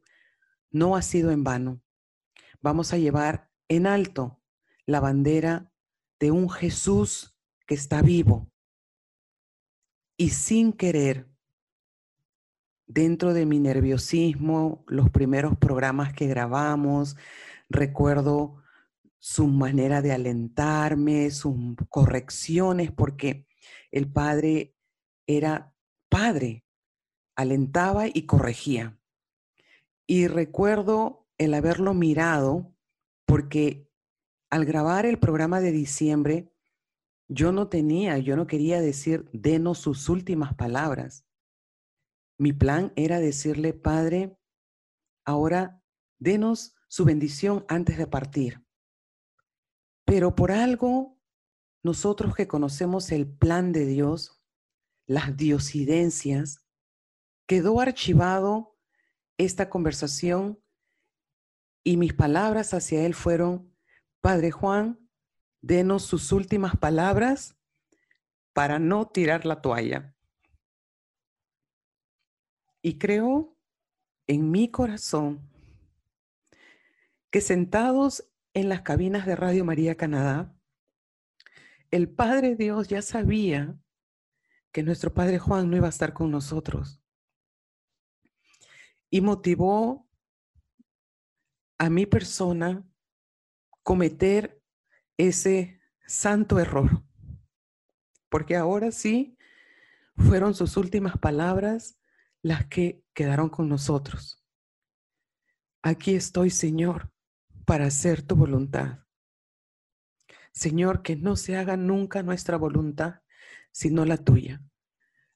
no 0.72 0.96
ha 0.96 1.02
sido 1.02 1.30
en 1.32 1.44
vano. 1.44 1.82
Vamos 2.62 2.94
a 2.94 2.98
llevar 2.98 3.52
en 3.68 3.86
alto 3.86 4.42
la 4.86 5.02
bandera 5.02 5.74
de 6.22 6.32
un 6.32 6.50
Jesús 6.50 7.38
que 7.68 7.76
está 7.76 8.02
vivo. 8.02 8.50
Y 10.16 10.30
sin 10.30 10.72
querer, 10.72 11.30
dentro 12.88 13.34
de 13.34 13.46
mi 13.46 13.60
nerviosismo, 13.60 14.86
los 14.88 15.10
primeros 15.10 15.58
programas 15.58 16.14
que 16.14 16.28
grabamos, 16.28 17.18
recuerdo 17.68 18.64
su 19.20 19.48
manera 19.48 20.02
de 20.02 20.14
alentarme, 20.14 21.30
sus 21.30 21.58
correcciones, 21.90 22.90
porque 22.90 23.46
el 23.92 24.10
padre 24.10 24.78
era 25.28 25.73
padre, 26.14 26.64
alentaba 27.36 28.06
y 28.06 28.28
corregía. 28.28 29.00
Y 30.06 30.28
recuerdo 30.28 31.28
el 31.40 31.56
haberlo 31.56 31.96
mirado 31.96 32.72
porque 33.26 33.90
al 34.52 34.66
grabar 34.66 35.08
el 35.08 35.18
programa 35.18 35.60
de 35.60 35.72
diciembre, 35.72 36.54
yo 37.28 37.52
no 37.52 37.68
tenía, 37.68 38.20
yo 38.20 38.36
no 38.36 38.46
quería 38.46 38.80
decir, 38.80 39.28
denos 39.34 39.80
sus 39.80 40.08
últimas 40.08 40.54
palabras. 40.54 41.26
Mi 42.38 42.54
plan 42.54 42.94
era 42.96 43.20
decirle, 43.20 43.74
Padre, 43.74 44.38
ahora 45.26 45.82
denos 46.20 46.76
su 46.90 47.06
bendición 47.06 47.66
antes 47.68 47.98
de 47.98 48.06
partir. 48.06 48.64
Pero 50.06 50.36
por 50.36 50.52
algo, 50.52 51.20
nosotros 51.82 52.36
que 52.36 52.48
conocemos 52.48 53.12
el 53.12 53.28
plan 53.28 53.72
de 53.72 53.88
Dios, 53.88 54.43
las 55.06 55.36
diosidencias, 55.36 56.66
quedó 57.48 57.80
archivado 57.80 58.78
esta 59.38 59.70
conversación 59.70 60.64
y 61.84 61.98
mis 61.98 62.14
palabras 62.14 62.74
hacia 62.74 63.06
Él 63.06 63.14
fueron, 63.14 63.76
Padre 64.22 64.52
Juan, 64.52 65.10
denos 65.62 66.04
sus 66.04 66.32
últimas 66.32 66.78
palabras 66.78 67.58
para 68.54 68.80
no 68.80 69.08
tirar 69.08 69.46
la 69.46 69.62
toalla. 69.62 70.16
Y 72.82 72.98
creo 72.98 73.58
en 74.28 74.52
mi 74.52 74.70
corazón 74.70 75.50
que 77.32 77.42
sentados 77.42 78.30
en 78.54 78.70
las 78.70 78.82
cabinas 78.82 79.26
de 79.26 79.36
Radio 79.36 79.66
María 79.66 79.96
Canadá, 79.96 80.56
el 81.92 82.10
Padre 82.10 82.56
Dios 82.56 82.88
ya 82.88 83.02
sabía 83.02 83.80
que 84.74 84.84
nuestro 84.84 85.14
Padre 85.14 85.38
Juan 85.40 85.70
no 85.70 85.78
iba 85.78 85.86
a 85.86 85.92
estar 85.92 86.14
con 86.14 86.32
nosotros. 86.32 87.02
Y 89.10 89.22
motivó 89.22 90.10
a 91.78 91.90
mi 91.90 92.08
persona 92.08 92.84
cometer 93.84 94.62
ese 95.16 95.80
santo 96.08 96.60
error. 96.60 97.04
Porque 98.30 98.56
ahora 98.56 98.92
sí 98.92 99.38
fueron 100.18 100.56
sus 100.56 100.76
últimas 100.76 101.18
palabras 101.20 102.00
las 102.42 102.66
que 102.66 103.06
quedaron 103.14 103.50
con 103.50 103.70
nosotros. 103.70 104.44
Aquí 105.84 106.16
estoy, 106.16 106.50
Señor, 106.50 107.12
para 107.66 107.86
hacer 107.86 108.24
tu 108.24 108.36
voluntad. 108.36 109.06
Señor, 110.52 111.04
que 111.04 111.16
no 111.16 111.36
se 111.36 111.58
haga 111.58 111.78
nunca 111.78 112.24
nuestra 112.24 112.58
voluntad, 112.58 113.23
sino 113.74 114.06
la 114.06 114.18
tuya, 114.18 114.62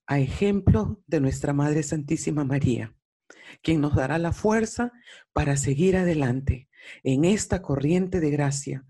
a 0.06 0.20
ejemplo 0.20 1.04
de 1.08 1.20
nuestra 1.20 1.52
Madre 1.52 1.84
Santísima 1.84 2.46
María, 2.46 2.96
quien 3.62 3.82
nos 3.82 3.96
dará 3.96 4.18
la 4.20 4.32
fuerza 4.32 4.94
para 5.34 5.58
seguir 5.58 5.98
adelante 5.98 6.70
en 7.04 7.26
esta 7.26 7.62
corriente 7.62 8.22
de 8.22 8.30
gracia, 8.30 8.86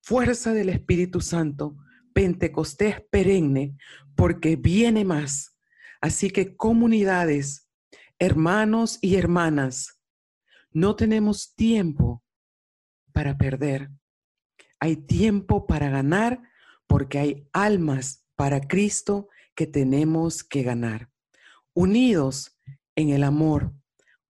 fuerza 0.00 0.52
del 0.52 0.68
Espíritu 0.68 1.20
Santo, 1.20 1.76
Pentecostés 2.12 3.00
perenne, 3.10 3.76
porque 4.14 4.54
viene 4.54 5.04
más. 5.04 5.56
Así 6.00 6.30
que 6.30 6.54
comunidades, 6.54 7.68
hermanos 8.18 8.98
y 9.00 9.16
hermanas, 9.16 10.00
no 10.70 10.94
tenemos 10.94 11.54
tiempo 11.54 12.22
para 13.12 13.36
perder. 13.38 13.90
Hay 14.78 14.96
tiempo 14.96 15.66
para 15.66 15.88
ganar 15.88 16.42
porque 16.86 17.18
hay 17.18 17.48
almas 17.52 18.23
para 18.36 18.60
Cristo 18.60 19.28
que 19.54 19.66
tenemos 19.66 20.42
que 20.44 20.62
ganar. 20.62 21.10
Unidos 21.72 22.58
en 22.94 23.10
el 23.10 23.24
amor, 23.24 23.72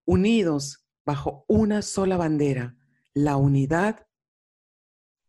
unidos 0.04 0.86
bajo 1.04 1.44
una 1.48 1.82
sola 1.82 2.16
bandera, 2.16 2.76
la 3.12 3.36
unidad, 3.36 4.06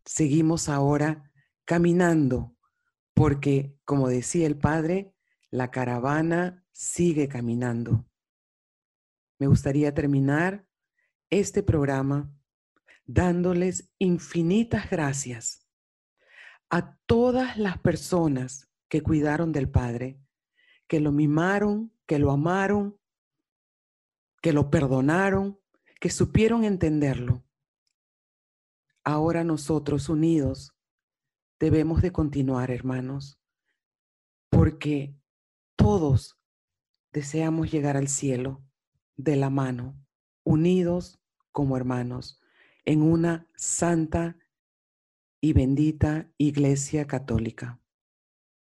seguimos 0.05 0.69
ahora 0.69 1.31
caminando, 1.65 2.55
porque, 3.13 3.77
como 3.85 4.07
decía 4.07 4.47
el 4.47 4.57
Padre, 4.57 5.13
la 5.49 5.71
caravana 5.71 6.65
sigue 6.71 7.27
caminando. 7.27 8.05
Me 9.39 9.47
gustaría 9.47 9.93
terminar 9.93 10.67
este 11.29 11.63
programa 11.63 12.31
dándoles 13.05 13.91
infinitas 13.99 14.89
gracias 14.89 15.64
a 16.69 16.97
todas 17.05 17.57
las 17.57 17.77
personas 17.79 18.69
que 18.89 19.01
cuidaron 19.01 19.51
del 19.51 19.69
Padre, 19.69 20.19
que 20.87 20.99
lo 20.99 21.11
mimaron, 21.11 21.93
que 22.05 22.19
lo 22.19 22.31
amaron, 22.31 22.99
que 24.41 24.53
lo 24.53 24.69
perdonaron, 24.69 25.59
que 25.99 26.09
supieron 26.09 26.63
entenderlo. 26.63 27.43
Ahora 29.03 29.43
nosotros 29.43 30.09
unidos 30.09 30.75
debemos 31.59 32.01
de 32.01 32.11
continuar, 32.11 32.71
hermanos, 32.71 33.39
porque 34.49 35.15
todos 35.75 36.39
deseamos 37.11 37.71
llegar 37.71 37.97
al 37.97 38.07
cielo 38.07 38.63
de 39.15 39.35
la 39.35 39.49
mano, 39.49 39.97
unidos 40.43 41.19
como 41.51 41.77
hermanos, 41.77 42.39
en 42.83 43.01
una 43.01 43.49
santa 43.55 44.37
y 45.45 45.53
bendita 45.53 46.27
Iglesia 46.39 47.05
Católica. 47.05 47.79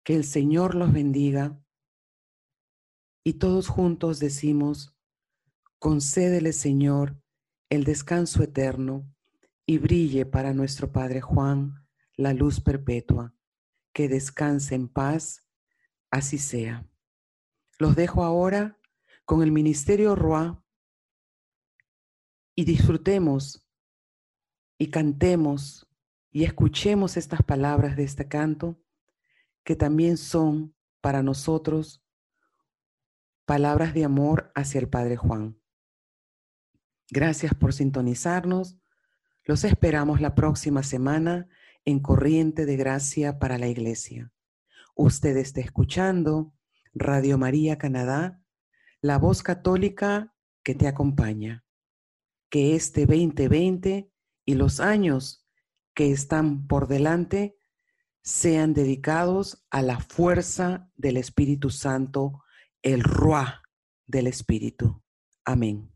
Que 0.05 0.15
el 0.15 0.23
Señor 0.23 0.77
los 0.77 0.93
bendiga 0.93 1.61
y 3.25 3.41
todos 3.41 3.67
juntos 3.67 4.21
decimos, 4.21 4.97
concédele 5.81 6.53
Señor 6.53 7.21
el 7.71 7.83
descanso 7.83 8.45
eterno 8.45 9.13
y 9.67 9.79
brille 9.79 10.27
para 10.27 10.55
nuestro 10.55 10.93
Padre 10.93 11.21
Juan 11.21 11.89
la 12.15 12.35
luz 12.35 12.61
perpetua. 12.61 13.35
Que 13.93 14.09
descanse 14.09 14.77
en 14.77 14.87
paz, 14.87 15.51
así 16.09 16.39
sea. 16.39 16.89
Los 17.81 17.97
dejo 17.97 18.23
ahora 18.23 18.79
con 19.25 19.43
el 19.43 19.51
Ministerio 19.51 20.15
Roa 20.15 20.65
y 22.55 22.65
disfrutemos 22.65 23.69
y 24.79 24.89
cantemos 24.93 25.90
y 26.31 26.45
escuchemos 26.45 27.17
estas 27.17 27.43
palabras 27.43 27.97
de 27.97 28.05
este 28.05 28.29
canto 28.29 28.81
que 29.65 29.77
también 29.77 30.17
son 30.17 30.75
para 31.01 31.23
nosotros 31.23 32.05
palabras 33.45 33.95
de 33.95 34.05
amor 34.05 34.53
hacia 34.55 34.81
el 34.81 34.89
Padre 34.89 35.17
Juan. 35.17 35.61
Gracias 37.11 37.53
por 37.55 37.73
sintonizarnos. 37.73 38.79
Los 39.45 39.65
esperamos 39.65 40.21
la 40.21 40.37
próxima 40.37 40.85
semana 40.85 41.49
en 41.85 41.99
Corriente 41.99 42.67
de 42.67 42.77
Gracia 42.77 43.39
para 43.41 43.59
la 43.59 43.67
Iglesia. 43.67 44.33
Usted 44.95 45.37
está 45.37 45.61
escuchando 45.61 46.55
Radio 46.93 47.39
María 47.39 47.79
Canadá, 47.79 48.41
la 49.01 49.19
voz 49.19 49.43
católica 49.43 50.33
que 50.63 50.75
te 50.75 50.87
acompaña. 50.87 51.65
Que 52.51 52.77
este 52.77 53.07
2020 53.07 54.13
y 54.45 54.55
los 54.55 54.79
años 54.79 55.50
que 55.95 56.11
están 56.13 56.67
por 56.67 56.89
delante 56.89 57.57
sean 58.23 58.75
dedicados 58.75 59.65
a 59.71 59.83
la 59.83 59.99
fuerza 59.99 60.91
del 60.97 61.17
Espíritu 61.17 61.71
Santo, 61.71 62.45
el 62.83 63.03
Ruah 63.03 63.63
del 64.07 64.27
Espíritu. 64.27 65.03
Amén. 65.45 65.91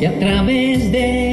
El 0.00 0.12
Espíritu 0.12 0.92
de 0.92 1.27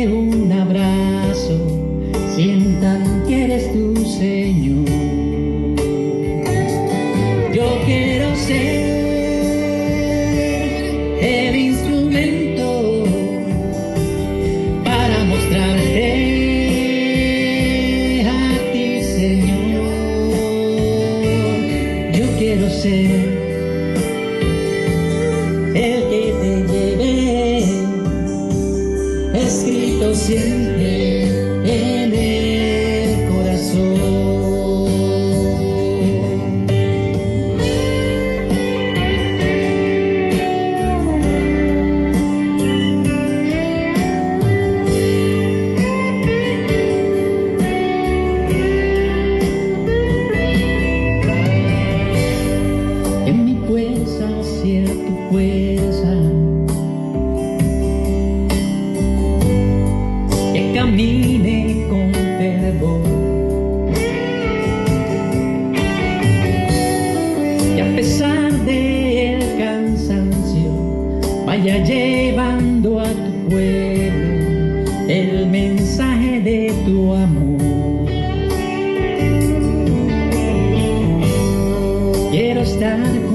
Dios. 82.80 83.35